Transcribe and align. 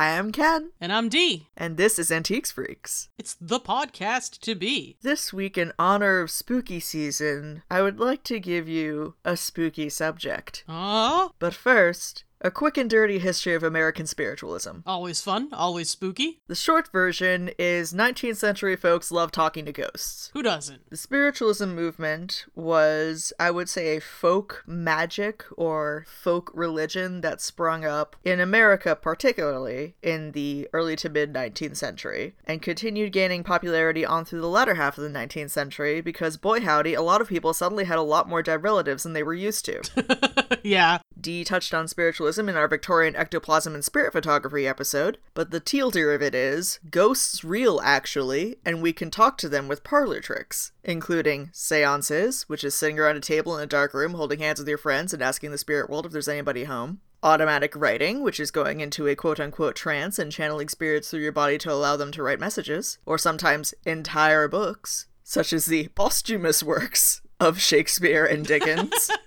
Hi, 0.00 0.16
I'm 0.16 0.32
Ken, 0.32 0.70
And 0.80 0.94
I'm 0.94 1.10
Dee. 1.10 1.48
and 1.58 1.76
this 1.76 1.98
is 1.98 2.10
Antiques 2.10 2.50
Freaks. 2.50 3.10
It's 3.18 3.36
the 3.38 3.60
podcast 3.60 4.38
to 4.40 4.54
be. 4.54 4.96
This 5.02 5.30
week, 5.30 5.58
in 5.58 5.74
honor 5.78 6.20
of 6.20 6.30
spooky 6.30 6.80
season, 6.80 7.62
I 7.70 7.82
would 7.82 8.00
like 8.00 8.22
to 8.22 8.40
give 8.40 8.66
you 8.66 9.16
a 9.26 9.36
spooky 9.36 9.90
subject. 9.90 10.64
Oh, 10.66 11.32
But 11.38 11.52
first, 11.52 12.24
a 12.42 12.50
quick 12.50 12.78
and 12.78 12.88
dirty 12.88 13.18
history 13.18 13.54
of 13.54 13.62
American 13.62 14.06
spiritualism. 14.06 14.78
always 14.86 15.20
fun, 15.20 15.48
always 15.52 15.90
spooky. 15.90 16.40
The 16.46 16.54
short 16.54 16.90
version 16.90 17.50
is 17.58 17.92
19th 17.92 18.36
century 18.36 18.76
folks 18.76 19.12
love 19.12 19.30
talking 19.30 19.66
to 19.66 19.72
ghosts. 19.72 20.30
Who 20.32 20.42
doesn't? 20.42 20.88
The 20.88 20.96
spiritualism 20.96 21.68
movement 21.74 22.46
was, 22.54 23.32
I 23.38 23.50
would 23.50 23.68
say, 23.68 23.96
a 23.96 24.00
folk 24.00 24.64
magic 24.66 25.44
or 25.56 26.06
folk 26.08 26.50
religion 26.54 27.20
that 27.20 27.42
sprung 27.42 27.84
up 27.84 28.16
in 28.24 28.40
America, 28.40 28.96
particularly 28.96 29.96
in 30.02 30.32
the 30.32 30.68
early 30.72 30.96
to 30.96 31.08
mid 31.10 31.32
19th 31.34 31.76
century, 31.76 32.34
and 32.46 32.62
continued 32.62 33.12
gaining 33.12 33.44
popularity 33.44 34.04
on 34.06 34.24
through 34.24 34.40
the 34.40 34.48
latter 34.48 34.74
half 34.74 34.96
of 34.96 35.04
the 35.04 35.10
19th 35.10 35.50
century 35.50 36.00
because, 36.00 36.36
boy 36.36 36.60
howdy, 36.60 36.94
a 36.94 37.02
lot 37.02 37.20
of 37.20 37.28
people 37.28 37.52
suddenly 37.52 37.84
had 37.84 37.98
a 37.98 38.02
lot 38.02 38.28
more 38.28 38.42
dead 38.42 38.62
relatives 38.62 39.02
than 39.02 39.12
they 39.12 39.22
were 39.22 39.34
used 39.34 39.64
to. 39.66 40.58
yeah. 40.62 40.98
Dee 41.20 41.44
touched 41.44 41.74
on 41.74 41.86
spiritualism 41.86 42.29
in 42.38 42.56
our 42.56 42.68
Victorian 42.68 43.16
ectoplasm 43.16 43.74
and 43.74 43.84
spirit 43.84 44.12
photography 44.12 44.66
episode, 44.66 45.18
but 45.34 45.50
the 45.50 45.60
teal 45.60 45.90
deer 45.90 46.14
of 46.14 46.22
it 46.22 46.34
is 46.34 46.78
ghosts 46.90 47.42
real 47.42 47.80
actually, 47.82 48.56
and 48.64 48.80
we 48.80 48.92
can 48.92 49.10
talk 49.10 49.36
to 49.38 49.48
them 49.48 49.68
with 49.68 49.84
parlor 49.84 50.20
tricks, 50.20 50.72
including 50.84 51.50
seances, 51.52 52.44
which 52.48 52.64
is 52.64 52.74
sitting 52.74 52.98
around 52.98 53.16
a 53.16 53.20
table 53.20 53.56
in 53.56 53.62
a 53.62 53.66
dark 53.66 53.94
room 53.94 54.14
holding 54.14 54.38
hands 54.38 54.58
with 54.58 54.68
your 54.68 54.78
friends 54.78 55.12
and 55.12 55.22
asking 55.22 55.50
the 55.50 55.58
spirit 55.58 55.90
world 55.90 56.06
if 56.06 56.12
there's 56.12 56.28
anybody 56.28 56.64
home. 56.64 57.00
Automatic 57.22 57.74
writing, 57.74 58.22
which 58.22 58.40
is 58.40 58.50
going 58.50 58.80
into 58.80 59.06
a 59.06 59.16
quote 59.16 59.40
unquote 59.40 59.76
trance 59.76 60.18
and 60.18 60.32
channeling 60.32 60.68
spirits 60.68 61.10
through 61.10 61.20
your 61.20 61.32
body 61.32 61.58
to 61.58 61.72
allow 61.72 61.96
them 61.96 62.12
to 62.12 62.22
write 62.22 62.40
messages, 62.40 62.98
or 63.04 63.18
sometimes 63.18 63.74
entire 63.84 64.48
books, 64.48 65.06
such 65.22 65.52
as 65.52 65.66
the 65.66 65.88
posthumous 65.88 66.62
works 66.62 67.20
of 67.40 67.60
Shakespeare 67.60 68.24
and 68.24 68.46
Dickens. 68.46 69.10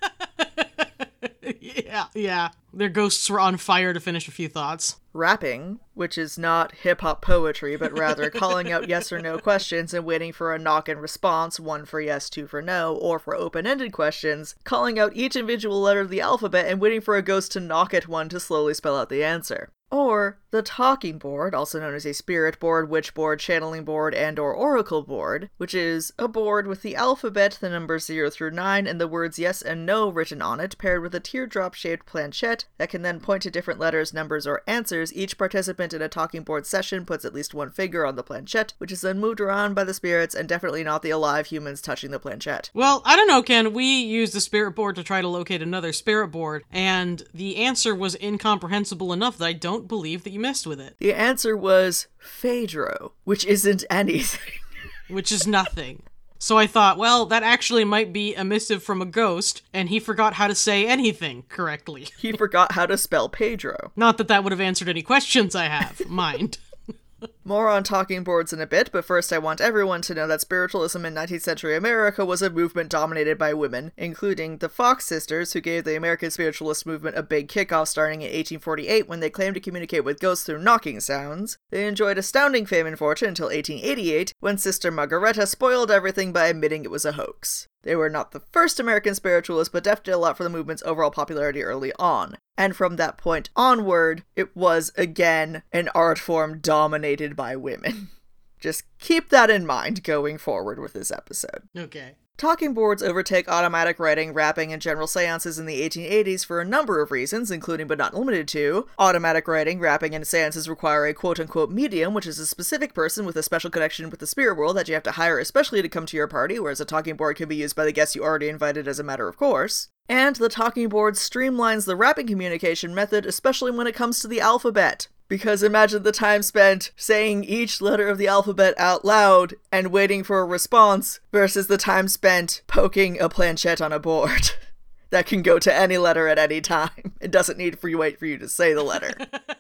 yeah, 1.60 2.06
yeah. 2.14 2.50
Their 2.74 2.90
ghosts 2.90 3.30
were 3.30 3.40
on 3.40 3.58
fire 3.58 3.94
to 3.94 4.00
finish 4.00 4.28
a 4.28 4.32
few 4.32 4.48
thoughts. 4.48 4.98
rapping, 5.14 5.80
which 5.94 6.18
is 6.18 6.38
not 6.38 6.74
hip 6.74 7.02
hop 7.02 7.22
poetry, 7.22 7.76
but 7.76 7.98
rather 7.98 8.30
calling 8.32 8.72
out 8.72 8.90
yes 8.90 9.12
or 9.12 9.20
no 9.20 9.38
questions 9.38 9.94
and 9.94 10.06
waiting 10.06 10.34
for 10.34 10.54
a 10.54 10.60
knock 10.60 10.90
and 10.90 11.02
response, 11.02 11.60
one 11.60 11.86
for 11.86 12.02
yes, 12.02 12.30
two 12.30 12.48
for 12.48 12.62
no, 12.62 12.96
or 12.96 13.20
for 13.20 13.36
open 13.36 13.68
ended 13.68 13.92
questions, 13.92 14.56
calling 14.64 14.98
out 14.98 15.16
each 15.16 15.36
individual 15.36 15.80
letter 15.80 16.02
of 16.02 16.10
the 16.10 16.22
alphabet 16.22 16.68
and 16.68 16.82
waiting 16.82 17.02
for 17.02 17.16
a 17.16 17.22
ghost 17.22 17.52
to 17.52 17.60
knock 17.60 17.94
at 17.94 18.08
one 18.08 18.30
to 18.30 18.40
slowly 18.40 18.74
spell 18.74 18.98
out 18.98 19.10
the 19.10 19.24
answer. 19.24 19.70
Or 19.92 20.40
the 20.54 20.62
talking 20.62 21.18
board, 21.18 21.56
also 21.56 21.80
known 21.80 21.96
as 21.96 22.06
a 22.06 22.14
spirit 22.14 22.60
board, 22.60 22.88
witch 22.88 23.16
board, 23.16 23.40
channeling 23.40 23.84
board, 23.84 24.14
and 24.14 24.38
or 24.38 24.54
oracle 24.54 25.02
board, 25.02 25.50
which 25.58 25.74
is 25.74 26.14
a 26.20 26.28
board 26.28 26.68
with 26.68 26.84
the 26.84 26.96
alphabet, 26.96 27.58
the 27.60 27.72
numbers 27.72 28.06
0 28.06 28.30
through 28.30 28.52
9, 28.52 28.86
and 28.86 29.02
the 29.02 29.08
words 29.08 29.40
yes 29.40 29.64
and 29.64 29.84
no 29.84 30.10
written 30.10 30.44
on 30.44 30.60
it, 30.60 30.78
paired 30.78 31.02
with 31.02 31.16
a 31.16 31.20
teardrop-shaped 31.20 32.06
planchette 32.06 32.66
that 32.78 32.92
can 32.92 33.02
then 33.02 33.20
point 33.20 33.42
to 33.42 33.50
different 33.50 33.80
letters, 33.80 34.14
numbers, 34.14 34.46
or 34.46 34.62
answers. 34.68 35.12
Each 35.12 35.40
participant 35.40 35.92
in 35.92 36.04
a 36.04 36.08
talking 36.08 36.44
board 36.44 36.68
session 36.68 37.04
puts 37.04 37.26
at 37.26 37.34
least 37.34 37.56
one 37.56 37.72
finger 37.72 38.06
on 38.06 38.16
the 38.16 38.22
planchette, 38.22 38.74
which 38.78 38.92
is 38.92 39.02
then 39.02 39.20
moved 39.20 39.42
around 39.42 39.74
by 39.74 39.84
the 39.84 39.94
spirits 39.96 40.36
and 40.36 40.48
definitely 40.48 40.84
not 40.84 41.02
the 41.02 41.10
alive 41.10 41.48
humans 41.48 41.82
touching 41.82 42.12
the 42.12 42.20
planchette. 42.20 42.70
Well, 42.76 43.02
I 43.06 43.16
don't 43.16 43.28
know, 43.28 43.42
Ken. 43.42 43.74
We 43.74 44.04
used 44.04 44.34
the 44.34 44.40
spirit 44.40 44.76
board 44.76 44.98
to 44.98 45.04
try 45.04 45.20
to 45.20 45.28
locate 45.28 45.64
another 45.64 45.94
spirit 45.94 46.28
board, 46.28 46.64
and 46.72 47.24
the 47.34 47.56
answer 47.56 47.96
was 47.96 48.16
incomprehensible 48.22 49.12
enough 49.12 49.40
that 49.40 49.46
I 49.46 49.54
don't 49.54 49.88
believe 49.88 50.24
that 50.24 50.30
you 50.30 50.43
messed 50.44 50.68
with 50.68 50.80
it, 50.80 50.96
The 51.00 51.14
answer 51.14 51.58
was 51.58 52.08
Phaedro, 52.24 53.14
which 53.24 53.46
isn't 53.46 53.84
anything. 53.90 54.60
which 55.08 55.32
is 55.32 55.48
nothing. 55.48 56.04
So 56.38 56.58
I 56.58 56.68
thought, 56.68 56.98
well, 56.98 57.26
that 57.28 57.42
actually 57.42 57.86
might 57.86 58.12
be 58.12 58.36
a 58.36 58.44
missive 58.44 58.84
from 58.84 59.02
a 59.02 59.06
ghost, 59.06 59.62
and 59.74 59.88
he 59.88 59.98
forgot 60.00 60.34
how 60.34 60.48
to 60.48 60.54
say 60.56 60.86
anything 60.86 61.46
correctly. 61.48 62.10
he 62.20 62.34
forgot 62.34 62.74
how 62.74 62.86
to 62.86 62.98
spell 62.98 63.30
Pedro. 63.30 63.94
Not 63.96 64.18
that 64.18 64.28
that 64.28 64.44
would 64.44 64.52
have 64.52 64.60
answered 64.60 64.90
any 64.90 65.02
questions 65.02 65.56
I 65.56 65.66
have, 65.70 66.06
mind. 66.08 66.58
More 67.46 67.68
on 67.68 67.84
talking 67.84 68.24
boards 68.24 68.54
in 68.54 68.62
a 68.62 68.68
bit, 68.68 68.90
but 68.94 69.04
first 69.04 69.34
I 69.34 69.38
want 69.38 69.60
everyone 69.60 70.02
to 70.04 70.14
know 70.14 70.28
that 70.28 70.40
spiritualism 70.40 71.04
in 71.04 71.14
19th 71.14 71.42
century 71.42 71.76
America 71.76 72.24
was 72.24 72.42
a 72.42 72.50
movement 72.50 72.90
dominated 72.90 73.38
by 73.38 73.54
women, 73.54 73.92
including 73.98 74.60
the 74.60 74.70
Fox 74.70 75.06
sisters, 75.06 75.52
who 75.52 75.60
gave 75.60 75.84
the 75.84 75.98
American 75.98 76.32
spiritualist 76.32 76.86
movement 76.86 77.18
a 77.18 77.24
big 77.24 77.50
kickoff 77.50 77.90
starting 77.90 78.22
in 78.22 78.28
1848 78.28 79.10
when 79.10 79.20
they 79.20 79.30
claimed 79.30 79.56
to 79.56 79.60
communicate 79.60 80.06
with 80.06 80.22
ghosts 80.22 80.46
through 80.46 80.64
knocking 80.64 81.02
sounds. 81.02 81.58
They 81.70 81.86
enjoyed 81.86 82.18
astounding 82.18 82.66
fame 82.66 82.88
and 82.88 82.98
fortune 82.98 83.28
until 83.28 83.48
1888, 83.48 84.34
when 84.40 84.58
Sister 84.58 84.90
Margareta 84.90 85.46
spoiled 85.46 85.92
everything 85.92 86.32
by 86.32 86.48
admitting 86.48 86.86
it 86.86 86.92
was 86.92 87.04
a 87.04 87.14
hoax. 87.14 87.68
They 87.84 87.98
were 87.98 88.10
not 88.10 88.32
the 88.32 88.40
first 88.40 88.80
American 88.80 89.14
spiritualists, 89.14 89.72
but 89.72 89.84
Def 89.84 90.04
did 90.04 90.14
a 90.14 90.18
lot 90.18 90.38
for 90.38 90.44
the 90.44 90.50
movement's 90.50 90.84
overall 90.84 91.12
popularity 91.12 91.62
early 91.64 91.92
on. 92.00 92.38
And 92.58 92.76
from 92.76 92.96
that 92.96 93.18
point 93.18 93.50
onward, 93.56 94.24
it 94.36 94.56
was 94.56 94.92
again 94.96 95.64
an 95.72 95.90
art 95.94 96.18
form 96.18 96.60
dominated 96.60 97.33
by 97.36 97.56
women. 97.56 98.10
Just 98.60 98.84
keep 98.98 99.30
that 99.30 99.50
in 99.50 99.66
mind 99.66 100.04
going 100.04 100.38
forward 100.38 100.80
with 100.80 100.94
this 100.94 101.12
episode. 101.12 101.68
Okay. 101.78 102.16
Talking 102.36 102.74
boards 102.74 103.04
overtake 103.04 103.48
automatic 103.48 104.00
writing, 104.00 104.34
rapping, 104.34 104.74
and 104.74 104.82
general 104.82 105.06
seances 105.06 105.60
in 105.60 105.68
the 105.68 105.88
1880s 105.88 106.44
for 106.44 106.60
a 106.60 106.66
number 106.66 107.02
of 107.02 107.12
reasons, 107.12 107.52
including 107.52 107.88
but 107.88 108.00
not 108.00 108.16
limited 108.16 108.48
to 108.50 108.88
automatic 108.98 109.48
writing, 109.48 109.80
rapping, 109.80 110.16
and 110.16 110.26
seances 110.26 110.68
require 110.68 111.06
a 111.06 111.14
quote 111.14 111.40
unquote 111.40 111.70
medium, 111.70 112.14
which 112.14 112.26
is 112.26 112.40
a 112.40 112.48
specific 112.48 112.94
person 112.94 113.26
with 113.26 113.36
a 113.36 113.44
special 113.44 113.70
connection 113.70 114.10
with 114.10 114.20
the 114.20 114.28
spirit 114.28 114.58
world 114.58 114.76
that 114.76 114.88
you 114.88 114.94
have 114.96 115.04
to 115.04 115.12
hire 115.12 115.38
especially 115.38 115.82
to 115.82 115.90
come 115.90 116.08
to 116.08 116.18
your 116.18 116.28
party, 116.28 116.58
whereas 116.58 116.82
a 116.82 116.86
talking 116.86 117.16
board 117.16 117.38
can 117.38 117.48
be 117.48 117.56
used 117.56 117.76
by 117.76 117.86
the 117.86 117.92
guests 117.92 118.16
you 118.16 118.24
already 118.24 118.50
invited 118.50 118.88
as 118.88 119.00
a 119.00 119.04
matter 119.04 119.28
of 119.28 119.38
course. 119.38 119.90
And 120.10 120.36
the 120.36 120.50
talking 120.50 120.90
board 120.90 121.14
streamlines 121.14 121.86
the 121.86 121.96
rapping 121.96 122.28
communication 122.28 122.96
method, 122.96 123.26
especially 123.26 123.72
when 123.72 123.88
it 123.88 123.96
comes 123.96 124.20
to 124.20 124.28
the 124.28 124.42
alphabet. 124.42 125.08
Because 125.28 125.64
imagine 125.64 126.04
the 126.04 126.12
time 126.12 126.44
spent 126.44 126.92
saying 126.96 127.44
each 127.44 127.82
letter 127.82 128.08
of 128.08 128.18
the 128.18 128.28
alphabet 128.28 128.74
out 128.78 129.04
loud 129.04 129.56
and 129.72 129.88
waiting 129.88 130.24
for 130.24 130.40
a 130.40 130.46
response 130.46 131.20
versus 131.32 131.68
the 131.68 131.78
time 131.78 132.08
spent 132.08 132.62
poking 132.68 133.20
a 133.20 133.30
planchette 133.30 133.82
on 133.82 133.92
a 133.92 134.00
board. 134.00 134.52
that 135.10 135.26
can 135.26 135.42
go 135.42 135.60
to 135.60 135.74
any 135.74 135.98
letter 135.98 136.28
at 136.28 136.40
any 136.40 136.62
time. 136.62 137.14
It 137.22 137.32
doesn't 137.32 137.58
need 137.58 137.80
for 137.80 137.88
you 137.88 137.98
wait 137.98 138.20
for 138.20 138.26
you 138.26 138.38
to 138.38 138.50
say 138.50 138.74
the 138.74 138.84
letter. 138.84 139.14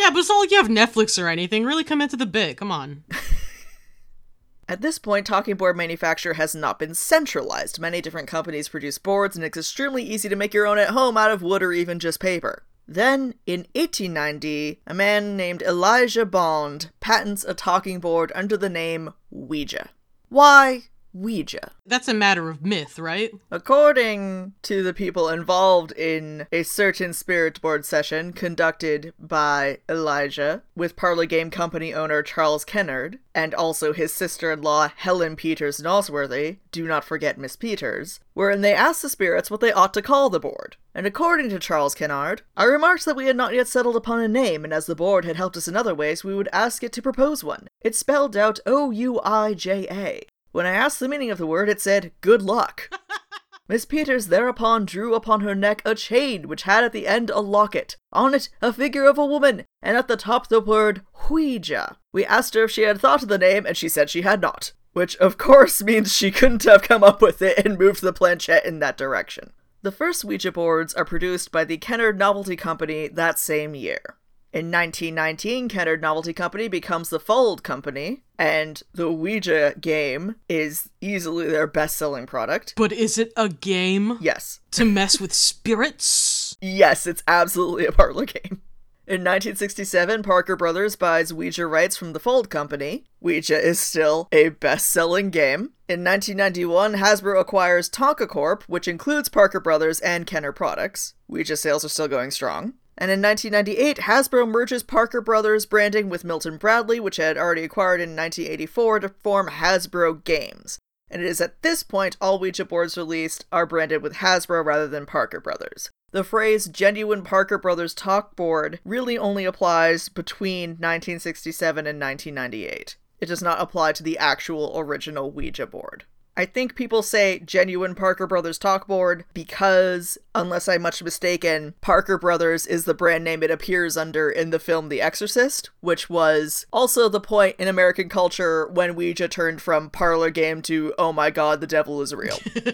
Yeah, 0.00 0.08
but 0.08 0.20
it's 0.20 0.30
not 0.30 0.38
like 0.38 0.50
you 0.50 0.56
have 0.56 0.68
Netflix 0.68 1.22
or 1.22 1.28
anything. 1.28 1.64
Really 1.64 1.84
come 1.84 2.00
into 2.00 2.16
the 2.16 2.24
bit. 2.24 2.56
Come 2.56 2.72
on. 2.72 3.04
At 4.68 4.80
this 4.80 4.98
point, 4.98 5.26
talking 5.26 5.56
board 5.56 5.76
manufacture 5.76 6.34
has 6.34 6.54
not 6.54 6.78
been 6.78 6.94
centralized. 6.94 7.78
Many 7.78 8.00
different 8.00 8.26
companies 8.26 8.70
produce 8.70 8.96
boards, 8.96 9.36
and 9.36 9.44
it's 9.44 9.58
extremely 9.58 10.02
easy 10.02 10.30
to 10.30 10.36
make 10.36 10.54
your 10.54 10.66
own 10.66 10.78
at 10.78 10.90
home 10.90 11.18
out 11.18 11.30
of 11.30 11.42
wood 11.42 11.62
or 11.62 11.74
even 11.74 11.98
just 11.98 12.18
paper. 12.18 12.62
Then, 12.92 13.34
in 13.46 13.68
1890, 13.76 14.80
a 14.84 14.94
man 14.94 15.36
named 15.36 15.62
Elijah 15.62 16.26
Bond 16.26 16.90
patents 16.98 17.44
a 17.44 17.54
talking 17.54 18.00
board 18.00 18.32
under 18.34 18.56
the 18.56 18.68
name 18.68 19.14
Ouija. 19.30 19.90
Why 20.28 20.88
Ouija? 21.12 21.72
That's 21.86 22.08
a 22.08 22.14
matter 22.14 22.48
of 22.50 22.64
myth, 22.64 22.98
right? 22.98 23.30
According 23.50 24.54
to 24.62 24.82
the 24.82 24.94
people 24.94 25.28
involved 25.28 25.92
in 25.92 26.46
a 26.52 26.62
certain 26.62 27.12
spirit 27.12 27.60
board 27.60 27.84
session 27.84 28.32
conducted 28.32 29.12
by 29.18 29.78
Elijah 29.88 30.62
with 30.76 30.96
Parlor 30.96 31.26
Game 31.26 31.50
Company 31.50 31.92
owner 31.92 32.22
Charles 32.22 32.64
Kennard 32.64 33.18
and 33.34 33.54
also 33.54 33.92
his 33.92 34.12
sister 34.12 34.52
in 34.52 34.62
law 34.62 34.90
Helen 34.94 35.36
Peters 35.36 35.80
Nosworthy, 35.80 36.58
do 36.72 36.86
not 36.86 37.04
forget 37.04 37.38
Miss 37.38 37.56
Peters, 37.56 38.20
wherein 38.34 38.60
they 38.60 38.74
asked 38.74 39.02
the 39.02 39.08
spirits 39.08 39.50
what 39.50 39.60
they 39.60 39.72
ought 39.72 39.94
to 39.94 40.02
call 40.02 40.30
the 40.30 40.40
board. 40.40 40.76
And 40.94 41.06
according 41.06 41.48
to 41.50 41.58
Charles 41.58 41.94
Kennard, 41.94 42.42
I 42.56 42.64
remarked 42.64 43.04
that 43.04 43.16
we 43.16 43.26
had 43.26 43.36
not 43.36 43.54
yet 43.54 43.68
settled 43.68 43.96
upon 43.96 44.20
a 44.20 44.28
name, 44.28 44.64
and 44.64 44.72
as 44.72 44.86
the 44.86 44.96
board 44.96 45.24
had 45.24 45.36
helped 45.36 45.56
us 45.56 45.68
in 45.68 45.76
other 45.76 45.94
ways, 45.94 46.24
we 46.24 46.34
would 46.34 46.48
ask 46.52 46.82
it 46.82 46.92
to 46.94 47.02
propose 47.02 47.44
one. 47.44 47.68
It 47.80 47.94
spelled 47.94 48.36
out 48.36 48.58
O 48.66 48.90
U 48.90 49.20
I 49.22 49.54
J 49.54 49.86
A. 49.90 50.22
When 50.52 50.66
I 50.66 50.70
asked 50.70 50.98
the 50.98 51.08
meaning 51.08 51.30
of 51.30 51.38
the 51.38 51.46
word, 51.46 51.68
it 51.68 51.80
said, 51.80 52.12
Good 52.20 52.42
luck. 52.42 52.90
Miss 53.68 53.84
Peters 53.84 54.26
thereupon 54.26 54.84
drew 54.84 55.14
upon 55.14 55.42
her 55.42 55.54
neck 55.54 55.80
a 55.84 55.94
chain 55.94 56.48
which 56.48 56.62
had 56.64 56.82
at 56.82 56.92
the 56.92 57.06
end 57.06 57.30
a 57.30 57.38
locket, 57.38 57.96
on 58.12 58.34
it 58.34 58.48
a 58.60 58.72
figure 58.72 59.04
of 59.04 59.16
a 59.16 59.24
woman, 59.24 59.64
and 59.80 59.96
at 59.96 60.08
the 60.08 60.16
top 60.16 60.48
the 60.48 60.60
word 60.60 61.02
Ouija. 61.28 61.96
We 62.12 62.24
asked 62.24 62.54
her 62.54 62.64
if 62.64 62.72
she 62.72 62.82
had 62.82 63.00
thought 63.00 63.22
of 63.22 63.28
the 63.28 63.38
name, 63.38 63.64
and 63.64 63.76
she 63.76 63.88
said 63.88 64.10
she 64.10 64.22
had 64.22 64.40
not, 64.40 64.72
which 64.92 65.16
of 65.18 65.38
course 65.38 65.82
means 65.84 66.12
she 66.12 66.32
couldn't 66.32 66.64
have 66.64 66.82
come 66.82 67.04
up 67.04 67.22
with 67.22 67.40
it 67.42 67.64
and 67.64 67.78
moved 67.78 68.02
the 68.02 68.12
planchette 68.12 68.66
in 68.66 68.80
that 68.80 68.96
direction. 68.96 69.52
The 69.82 69.92
first 69.92 70.24
Ouija 70.24 70.50
boards 70.50 70.92
are 70.94 71.04
produced 71.04 71.52
by 71.52 71.64
the 71.64 71.78
Kennard 71.78 72.18
Novelty 72.18 72.56
Company 72.56 73.06
that 73.06 73.38
same 73.38 73.76
year. 73.76 74.16
In 74.52 74.66
1919, 74.72 75.68
Kennard 75.68 76.02
Novelty 76.02 76.32
Company 76.32 76.66
becomes 76.66 77.08
the 77.08 77.20
Fuld 77.20 77.62
Company, 77.62 78.22
and 78.36 78.82
the 78.92 79.10
Ouija 79.10 79.74
game 79.80 80.34
is 80.48 80.88
easily 81.00 81.46
their 81.48 81.68
best 81.68 81.96
selling 81.96 82.26
product. 82.26 82.74
But 82.76 82.90
is 82.92 83.16
it 83.16 83.32
a 83.36 83.48
game 83.48 84.18
Yes. 84.20 84.58
to 84.72 84.84
mess 84.84 85.20
with 85.20 85.32
spirits? 85.32 86.56
Yes, 86.60 87.06
it's 87.06 87.22
absolutely 87.28 87.86
a 87.86 87.92
parlor 87.92 88.24
game. 88.26 88.62
In 89.06 89.22
1967, 89.24 90.22
Parker 90.22 90.54
Brothers 90.56 90.94
buys 90.94 91.32
Ouija 91.32 91.66
rights 91.66 91.96
from 91.96 92.12
the 92.12 92.20
Fuld 92.20 92.48
Company. 92.48 93.04
Ouija 93.20 93.58
is 93.58 93.78
still 93.80 94.28
a 94.30 94.50
best 94.50 94.86
selling 94.88 95.30
game. 95.30 95.72
In 95.88 96.04
1991, 96.04 96.94
Hasbro 96.94 97.40
acquires 97.40 97.90
Tonka 97.90 98.28
Corp, 98.28 98.62
which 98.68 98.86
includes 98.86 99.28
Parker 99.28 99.58
Brothers 99.58 99.98
and 100.00 100.26
Kenner 100.26 100.52
products. 100.52 101.14
Ouija 101.28 101.56
sales 101.56 101.84
are 101.84 101.88
still 101.88 102.06
going 102.08 102.30
strong. 102.30 102.74
And 102.98 103.10
in 103.10 103.22
1998, 103.22 104.04
Hasbro 104.04 104.48
merges 104.48 104.82
Parker 104.82 105.20
Brothers 105.20 105.66
branding 105.66 106.08
with 106.08 106.24
Milton 106.24 106.56
Bradley, 106.58 107.00
which 107.00 107.16
had 107.16 107.38
already 107.38 107.64
acquired 107.64 108.00
in 108.00 108.16
1984, 108.16 109.00
to 109.00 109.08
form 109.08 109.48
Hasbro 109.48 110.24
Games. 110.24 110.78
And 111.10 111.22
it 111.22 111.26
is 111.26 111.40
at 111.40 111.62
this 111.62 111.82
point 111.82 112.16
all 112.20 112.38
Ouija 112.38 112.64
boards 112.64 112.96
released 112.96 113.44
are 113.50 113.66
branded 113.66 114.02
with 114.02 114.14
Hasbro 114.14 114.64
rather 114.64 114.86
than 114.86 115.06
Parker 115.06 115.40
Brothers. 115.40 115.90
The 116.12 116.24
phrase 116.24 116.66
genuine 116.66 117.22
Parker 117.22 117.58
Brothers 117.58 117.94
talk 117.94 118.36
board 118.36 118.80
really 118.84 119.16
only 119.16 119.44
applies 119.44 120.08
between 120.08 120.70
1967 120.70 121.86
and 121.86 122.00
1998. 122.00 122.96
It 123.20 123.26
does 123.26 123.42
not 123.42 123.60
apply 123.60 123.92
to 123.92 124.02
the 124.02 124.18
actual 124.18 124.72
original 124.76 125.30
Ouija 125.30 125.66
board. 125.66 126.04
I 126.40 126.46
think 126.46 126.74
people 126.74 127.02
say 127.02 127.40
genuine 127.40 127.94
Parker 127.94 128.26
Brothers 128.26 128.56
talk 128.56 128.86
board 128.86 129.26
because, 129.34 130.16
unless 130.34 130.68
I'm 130.68 130.80
much 130.80 131.02
mistaken, 131.02 131.74
Parker 131.82 132.16
Brothers 132.16 132.66
is 132.66 132.86
the 132.86 132.94
brand 132.94 133.24
name 133.24 133.42
it 133.42 133.50
appears 133.50 133.94
under 133.94 134.30
in 134.30 134.48
the 134.48 134.58
film 134.58 134.88
The 134.88 135.02
Exorcist, 135.02 135.68
which 135.80 136.08
was 136.08 136.64
also 136.72 137.10
the 137.10 137.20
point 137.20 137.56
in 137.58 137.68
American 137.68 138.08
culture 138.08 138.66
when 138.68 138.94
Ouija 138.94 139.28
turned 139.28 139.60
from 139.60 139.90
parlor 139.90 140.30
game 140.30 140.62
to 140.62 140.94
oh 140.96 141.12
my 141.12 141.28
god, 141.28 141.60
the 141.60 141.66
devil 141.66 142.00
is 142.00 142.14
real. 142.14 142.38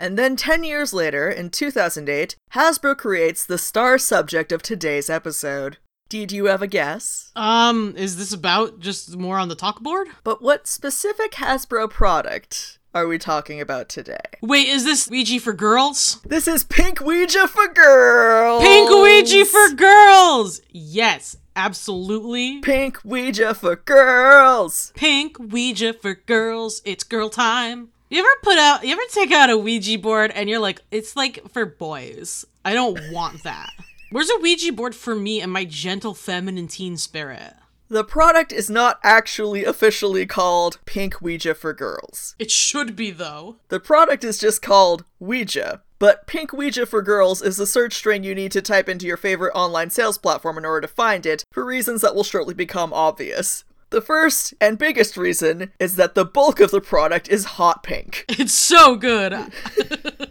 And 0.00 0.16
then 0.16 0.36
10 0.36 0.62
years 0.62 0.94
later, 0.94 1.28
in 1.28 1.50
2008, 1.50 2.36
Hasbro 2.54 2.96
creates 2.96 3.44
the 3.44 3.58
star 3.58 3.98
subject 3.98 4.52
of 4.52 4.62
today's 4.62 5.10
episode. 5.10 5.78
Did 6.08 6.32
you 6.32 6.46
have 6.46 6.62
a 6.62 6.66
guess? 6.66 7.32
Um, 7.36 7.92
is 7.94 8.16
this 8.16 8.32
about 8.32 8.80
just 8.80 9.14
more 9.18 9.38
on 9.38 9.48
the 9.48 9.54
talk 9.54 9.80
board? 9.80 10.08
But 10.24 10.40
what 10.40 10.66
specific 10.66 11.32
Hasbro 11.32 11.90
product 11.90 12.78
are 12.94 13.06
we 13.06 13.18
talking 13.18 13.60
about 13.60 13.90
today? 13.90 14.16
Wait, 14.40 14.68
is 14.68 14.84
this 14.84 15.06
Ouija 15.08 15.38
for 15.38 15.52
girls? 15.52 16.22
This 16.24 16.48
is 16.48 16.64
Pink 16.64 17.02
Ouija 17.02 17.46
for 17.46 17.68
girls! 17.68 18.62
Pink 18.62 18.88
Ouija 18.88 19.44
for 19.44 19.74
girls! 19.74 20.62
Yes, 20.70 21.36
absolutely. 21.54 22.60
Pink 22.60 23.00
Ouija 23.04 23.52
for 23.52 23.76
girls! 23.76 24.94
Pink 24.96 25.38
Ouija 25.38 25.92
for 25.92 26.14
girls. 26.14 26.80
It's 26.86 27.04
girl 27.04 27.28
time. 27.28 27.88
You 28.08 28.20
ever 28.20 28.28
put 28.42 28.56
out, 28.56 28.82
you 28.82 28.92
ever 28.92 29.02
take 29.12 29.30
out 29.30 29.50
a 29.50 29.58
Ouija 29.58 29.98
board 29.98 30.30
and 30.30 30.48
you're 30.48 30.58
like, 30.58 30.80
it's 30.90 31.16
like 31.16 31.46
for 31.52 31.66
boys. 31.66 32.46
I 32.64 32.72
don't 32.72 32.98
want 33.12 33.42
that. 33.42 33.70
Where's 34.10 34.30
a 34.30 34.38
Ouija 34.40 34.72
board 34.72 34.94
for 34.94 35.14
me 35.14 35.42
and 35.42 35.52
my 35.52 35.66
gentle 35.66 36.14
feminine 36.14 36.66
teen 36.66 36.96
spirit? 36.96 37.52
The 37.88 38.04
product 38.04 38.52
is 38.52 38.70
not 38.70 38.98
actually 39.02 39.66
officially 39.66 40.24
called 40.24 40.78
Pink 40.86 41.20
Ouija 41.20 41.54
for 41.54 41.74
Girls. 41.74 42.34
It 42.38 42.50
should 42.50 42.96
be, 42.96 43.10
though. 43.10 43.56
The 43.68 43.80
product 43.80 44.24
is 44.24 44.38
just 44.38 44.62
called 44.62 45.04
Ouija. 45.20 45.82
But 45.98 46.26
Pink 46.26 46.54
Ouija 46.54 46.86
for 46.86 47.02
Girls 47.02 47.42
is 47.42 47.58
the 47.58 47.66
search 47.66 47.94
string 47.94 48.24
you 48.24 48.34
need 48.34 48.52
to 48.52 48.62
type 48.62 48.88
into 48.88 49.06
your 49.06 49.18
favorite 49.18 49.54
online 49.54 49.90
sales 49.90 50.16
platform 50.16 50.56
in 50.56 50.64
order 50.64 50.86
to 50.86 50.94
find 50.94 51.26
it, 51.26 51.44
for 51.52 51.62
reasons 51.62 52.00
that 52.00 52.14
will 52.14 52.24
shortly 52.24 52.54
become 52.54 52.94
obvious. 52.94 53.64
The 53.90 54.02
first 54.02 54.52
and 54.60 54.78
biggest 54.78 55.16
reason 55.16 55.72
is 55.78 55.96
that 55.96 56.14
the 56.14 56.24
bulk 56.24 56.60
of 56.60 56.70
the 56.70 56.80
product 56.80 57.28
is 57.28 57.44
hot 57.44 57.82
pink. 57.82 58.24
It's 58.28 58.52
so 58.52 58.96
good. 58.96 59.32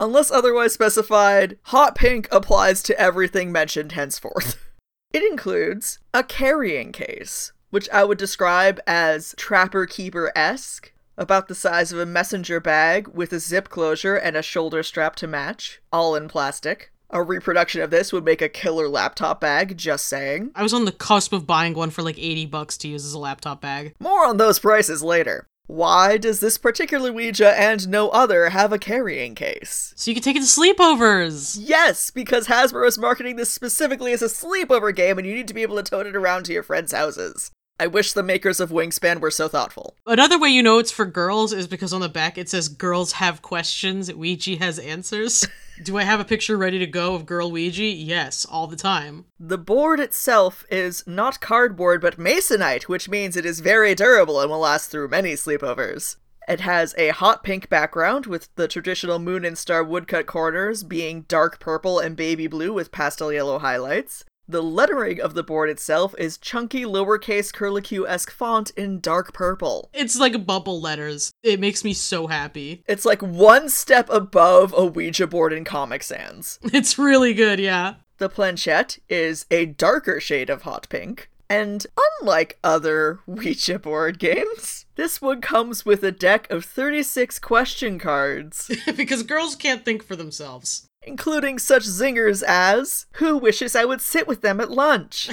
Unless 0.00 0.30
otherwise 0.30 0.72
specified, 0.72 1.58
hot 1.64 1.94
pink 1.94 2.26
applies 2.32 2.82
to 2.84 2.98
everything 2.98 3.52
mentioned 3.52 3.92
henceforth. 3.92 4.66
It 5.12 5.28
includes 5.28 5.98
a 6.14 6.22
carrying 6.22 6.92
case, 6.92 7.50
which 7.70 7.90
I 7.90 8.04
would 8.04 8.16
describe 8.16 8.78
as 8.86 9.34
Trapper 9.36 9.84
Keeper 9.84 10.30
esque, 10.36 10.92
about 11.18 11.48
the 11.48 11.54
size 11.56 11.90
of 11.90 11.98
a 11.98 12.06
messenger 12.06 12.60
bag 12.60 13.08
with 13.08 13.32
a 13.32 13.40
zip 13.40 13.68
closure 13.68 14.14
and 14.14 14.36
a 14.36 14.42
shoulder 14.42 14.84
strap 14.84 15.16
to 15.16 15.26
match, 15.26 15.80
all 15.92 16.14
in 16.14 16.28
plastic. 16.28 16.92
A 17.10 17.24
reproduction 17.24 17.82
of 17.82 17.90
this 17.90 18.12
would 18.12 18.24
make 18.24 18.40
a 18.40 18.48
killer 18.48 18.86
laptop 18.86 19.40
bag, 19.40 19.76
just 19.76 20.06
saying. 20.06 20.52
I 20.54 20.62
was 20.62 20.72
on 20.72 20.84
the 20.84 20.92
cusp 20.92 21.32
of 21.32 21.44
buying 21.44 21.74
one 21.74 21.90
for 21.90 22.02
like 22.02 22.16
80 22.16 22.46
bucks 22.46 22.78
to 22.78 22.88
use 22.88 23.04
as 23.04 23.12
a 23.12 23.18
laptop 23.18 23.60
bag. 23.60 23.94
More 23.98 24.24
on 24.24 24.36
those 24.36 24.60
prices 24.60 25.02
later. 25.02 25.44
Why 25.70 26.16
does 26.16 26.40
this 26.40 26.58
particular 26.58 27.12
Ouija 27.12 27.56
and 27.56 27.88
no 27.88 28.08
other 28.08 28.48
have 28.48 28.72
a 28.72 28.78
carrying 28.78 29.36
case? 29.36 29.94
So 29.94 30.10
you 30.10 30.16
can 30.16 30.22
take 30.24 30.34
it 30.34 30.40
to 30.40 30.44
sleepovers. 30.44 31.56
Yes, 31.60 32.10
because 32.10 32.48
Hasbro 32.48 32.88
is 32.88 32.98
marketing 32.98 33.36
this 33.36 33.52
specifically 33.52 34.12
as 34.12 34.20
a 34.20 34.24
sleepover 34.24 34.92
game 34.94 35.16
and 35.16 35.24
you 35.24 35.32
need 35.32 35.46
to 35.46 35.54
be 35.54 35.62
able 35.62 35.76
to 35.76 35.84
tote 35.84 36.08
it 36.08 36.16
around 36.16 36.42
to 36.46 36.52
your 36.52 36.64
friends' 36.64 36.90
houses. 36.90 37.52
I 37.80 37.86
wish 37.86 38.12
the 38.12 38.22
makers 38.22 38.60
of 38.60 38.68
Wingspan 38.68 39.20
were 39.20 39.30
so 39.30 39.48
thoughtful. 39.48 39.96
Another 40.06 40.38
way 40.38 40.50
you 40.50 40.62
know 40.62 40.76
it's 40.76 40.90
for 40.90 41.06
girls 41.06 41.54
is 41.54 41.66
because 41.66 41.94
on 41.94 42.02
the 42.02 42.10
back 42.10 42.36
it 42.36 42.46
says 42.50 42.68
girls 42.68 43.12
have 43.12 43.40
questions, 43.40 44.12
Ouija 44.12 44.58
has 44.58 44.78
answers. 44.78 45.48
Do 45.82 45.96
I 45.96 46.02
have 46.02 46.20
a 46.20 46.26
picture 46.26 46.58
ready 46.58 46.78
to 46.78 46.86
go 46.86 47.14
of 47.14 47.24
girl 47.24 47.50
Ouija? 47.50 47.82
Yes, 47.82 48.44
all 48.44 48.66
the 48.66 48.76
time. 48.76 49.24
The 49.38 49.56
board 49.56 49.98
itself 49.98 50.66
is 50.70 51.06
not 51.06 51.40
cardboard 51.40 52.02
but 52.02 52.18
masonite, 52.18 52.82
which 52.82 53.08
means 53.08 53.34
it 53.34 53.46
is 53.46 53.60
very 53.60 53.94
durable 53.94 54.42
and 54.42 54.50
will 54.50 54.58
last 54.58 54.90
through 54.90 55.08
many 55.08 55.32
sleepovers. 55.32 56.16
It 56.46 56.60
has 56.60 56.94
a 56.98 57.10
hot 57.10 57.42
pink 57.42 57.70
background 57.70 58.26
with 58.26 58.54
the 58.56 58.68
traditional 58.68 59.18
moon 59.18 59.42
and 59.42 59.56
star 59.56 59.82
woodcut 59.82 60.26
corners 60.26 60.82
being 60.82 61.22
dark 61.28 61.58
purple 61.58 61.98
and 61.98 62.14
baby 62.14 62.46
blue 62.46 62.74
with 62.74 62.92
pastel 62.92 63.32
yellow 63.32 63.58
highlights. 63.58 64.26
The 64.50 64.64
lettering 64.64 65.20
of 65.20 65.34
the 65.34 65.44
board 65.44 65.70
itself 65.70 66.12
is 66.18 66.36
chunky 66.36 66.82
lowercase 66.82 67.52
curlicue 67.52 68.04
esque 68.08 68.32
font 68.32 68.70
in 68.70 68.98
dark 68.98 69.32
purple. 69.32 69.88
It's 69.94 70.18
like 70.18 70.44
bubble 70.44 70.80
letters. 70.80 71.30
It 71.44 71.60
makes 71.60 71.84
me 71.84 71.92
so 71.92 72.26
happy. 72.26 72.82
It's 72.88 73.04
like 73.04 73.22
one 73.22 73.68
step 73.68 74.08
above 74.10 74.74
a 74.76 74.84
Ouija 74.84 75.28
board 75.28 75.52
in 75.52 75.64
Comic 75.64 76.02
Sans. 76.02 76.58
It's 76.64 76.98
really 76.98 77.32
good, 77.32 77.60
yeah. 77.60 77.94
The 78.18 78.28
planchette 78.28 78.98
is 79.08 79.46
a 79.52 79.66
darker 79.66 80.18
shade 80.18 80.50
of 80.50 80.62
hot 80.62 80.88
pink. 80.88 81.30
And 81.48 81.86
unlike 82.20 82.58
other 82.64 83.20
Ouija 83.28 83.78
board 83.78 84.18
games, 84.18 84.86
this 84.96 85.22
one 85.22 85.40
comes 85.40 85.86
with 85.86 86.02
a 86.02 86.10
deck 86.10 86.50
of 86.50 86.64
36 86.64 87.38
question 87.38 88.00
cards. 88.00 88.68
because 88.96 89.22
girls 89.22 89.54
can't 89.54 89.84
think 89.84 90.02
for 90.02 90.16
themselves 90.16 90.89
including 91.02 91.58
such 91.58 91.84
zingers 91.84 92.42
as 92.46 93.06
Who 93.14 93.36
wishes 93.36 93.74
I 93.74 93.84
would 93.84 94.00
sit 94.00 94.26
with 94.26 94.42
them 94.42 94.60
at 94.60 94.70
lunch? 94.70 95.30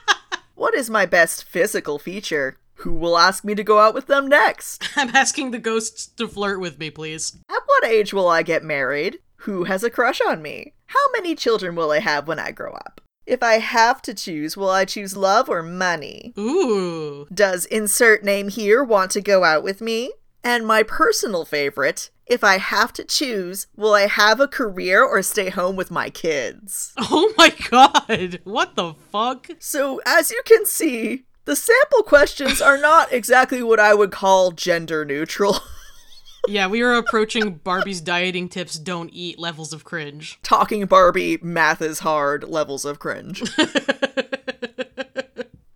what 0.54 0.74
is 0.74 0.90
my 0.90 1.06
best 1.06 1.44
physical 1.44 1.98
feature? 1.98 2.56
Who 2.78 2.92
will 2.92 3.16
ask 3.16 3.44
me 3.44 3.54
to 3.54 3.64
go 3.64 3.78
out 3.78 3.94
with 3.94 4.06
them 4.06 4.28
next? 4.28 4.90
I'm 4.96 5.14
asking 5.14 5.50
the 5.50 5.58
ghosts 5.58 6.06
to 6.06 6.26
flirt 6.26 6.60
with 6.60 6.78
me, 6.78 6.90
please. 6.90 7.36
At 7.48 7.62
what 7.66 7.84
age 7.84 8.12
will 8.12 8.28
I 8.28 8.42
get 8.42 8.64
married? 8.64 9.18
Who 9.38 9.64
has 9.64 9.84
a 9.84 9.90
crush 9.90 10.20
on 10.26 10.42
me? 10.42 10.74
How 10.86 11.10
many 11.12 11.34
children 11.34 11.76
will 11.76 11.90
I 11.90 12.00
have 12.00 12.26
when 12.26 12.38
I 12.38 12.50
grow 12.50 12.72
up? 12.72 13.00
If 13.26 13.42
I 13.42 13.54
have 13.54 14.02
to 14.02 14.12
choose, 14.12 14.56
will 14.56 14.68
I 14.68 14.84
choose 14.84 15.16
love 15.16 15.48
or 15.48 15.62
money? 15.62 16.34
Ooh. 16.38 17.26
Does 17.32 17.64
insert 17.66 18.22
name 18.22 18.48
here 18.48 18.84
want 18.84 19.10
to 19.12 19.22
go 19.22 19.44
out 19.44 19.62
with 19.62 19.80
me? 19.80 20.12
And 20.46 20.66
my 20.66 20.82
personal 20.82 21.46
favorite, 21.46 22.10
if 22.26 22.44
I 22.44 22.58
have 22.58 22.92
to 22.94 23.04
choose, 23.04 23.66
will 23.74 23.94
I 23.94 24.06
have 24.06 24.40
a 24.40 24.46
career 24.46 25.02
or 25.02 25.22
stay 25.22 25.48
home 25.48 25.74
with 25.74 25.90
my 25.90 26.10
kids? 26.10 26.92
Oh 27.10 27.32
my 27.38 27.50
god, 27.70 28.40
what 28.44 28.76
the 28.76 28.94
fuck? 29.10 29.48
So, 29.58 30.00
as 30.04 30.30
you 30.30 30.42
can 30.44 30.66
see, 30.66 31.24
the 31.46 31.56
sample 31.56 32.02
questions 32.02 32.60
are 32.60 32.78
not 32.78 33.12
exactly 33.12 33.62
what 33.62 33.80
I 33.80 33.94
would 33.94 34.10
call 34.12 34.50
gender 34.52 35.04
neutral. 35.04 35.60
yeah, 36.48 36.66
we 36.66 36.82
are 36.82 36.94
approaching 36.94 37.54
Barbie's 37.54 38.00
dieting 38.00 38.48
tips 38.48 38.78
don't 38.78 39.10
eat 39.12 39.38
levels 39.38 39.72
of 39.72 39.84
cringe. 39.84 40.38
Talking 40.42 40.84
Barbie, 40.86 41.38
math 41.42 41.80
is 41.80 42.00
hard 42.00 42.44
levels 42.44 42.84
of 42.84 42.98
cringe. 42.98 43.42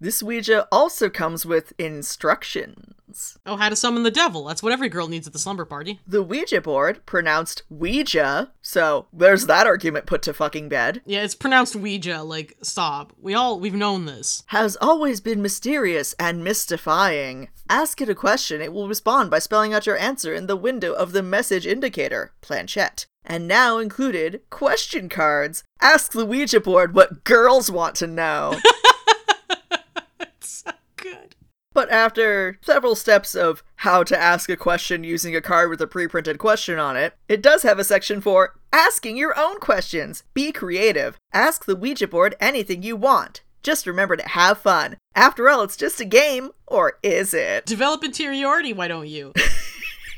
this 0.01 0.23
Ouija 0.23 0.67
also 0.71 1.09
comes 1.09 1.45
with 1.45 1.73
instructions. 1.79 3.39
Oh, 3.47 3.57
how 3.57 3.69
to 3.69 3.77
summon 3.77 4.03
the 4.03 4.11
devil. 4.11 4.45
That's 4.45 4.63
what 4.63 4.73
every 4.73 4.89
girl 4.89 5.09
needs 5.09 5.27
at 5.27 5.33
the 5.33 5.39
slumber 5.39 5.65
party. 5.65 6.01
The 6.07 6.23
Ouija 6.23 6.61
board, 6.61 7.05
pronounced 7.07 7.63
Ouija, 7.71 8.53
so 8.61 9.07
there's 9.13 9.47
that 9.47 9.67
argument 9.67 10.07
put 10.07 10.23
to 10.23 10.35
fucking 10.35 10.69
bed. 10.69 11.01
Yeah, 11.07 11.23
it's 11.25 11.35
pronounced 11.35 11.75
Ouija, 11.75 12.23
like, 12.23 12.57
stop. 12.63 13.13
We 13.21 13.35
all, 13.35 13.59
we've 13.59 13.75
known 13.75 14.05
this. 14.05 14.45
Has 14.49 14.77
always 14.81 15.21
been 15.21 15.41
mysterious 15.41 16.15
and 16.19 16.45
mystifying. 16.45 17.49
Ask 17.69 18.01
it 18.01 18.09
a 18.09 18.15
question, 18.15 18.61
it 18.61 18.73
will 18.73 18.89
respond 18.89 19.31
by 19.31 19.39
spelling 19.39 19.73
out 19.73 19.87
your 19.87 19.99
answer 19.99 20.35
in 20.35 20.47
the 20.47 20.57
window 20.57 20.93
of 20.93 21.13
the 21.13 21.23
message 21.23 21.67
indicator, 21.67 22.33
planchette 22.41 23.07
and 23.29 23.47
now 23.47 23.79
included 23.79 24.41
question 24.51 25.09
cards. 25.09 25.63
Ask 25.81 26.13
the 26.13 26.27
Ouija 26.27 26.61
board 26.61 26.95
what 26.95 27.25
girls 27.25 27.71
want 27.71 27.95
to 27.97 28.07
know. 28.07 28.59
so 30.41 30.71
good. 30.97 31.37
But 31.79 31.93
after 31.93 32.59
several 32.61 32.97
steps 32.97 33.37
of 33.37 33.63
how 33.77 34.03
to 34.03 34.21
ask 34.21 34.51
a 34.51 34.57
question 34.57 35.05
using 35.05 35.37
a 35.37 35.41
card 35.41 35.71
with 35.71 35.81
a 35.81 35.87
pre 35.87 36.09
printed 36.09 36.37
question 36.37 36.77
on 36.77 36.97
it, 36.97 37.15
it 37.29 37.41
does 37.41 37.63
have 37.63 37.79
a 37.79 37.85
section 37.85 38.21
for 38.21 38.59
asking 38.73 39.17
your 39.17 39.39
own 39.39 39.61
questions. 39.61 40.25
Be 40.35 40.51
creative. 40.51 41.17
Ask 41.33 41.67
the 41.67 41.77
Ouija 41.77 42.09
board 42.09 42.35
anything 42.41 42.83
you 42.83 42.97
want. 42.97 43.43
Just 43.63 43.87
remember 43.87 44.17
to 44.17 44.29
have 44.29 44.59
fun. 44.59 44.97
After 45.15 45.49
all, 45.49 45.63
it's 45.63 45.77
just 45.77 46.01
a 46.01 46.05
game. 46.05 46.51
Or 46.67 46.95
is 47.05 47.33
it? 47.33 47.65
Develop 47.65 48.03
interiority, 48.03 48.73
why 48.73 48.89
don't 48.89 49.07
you? 49.07 49.33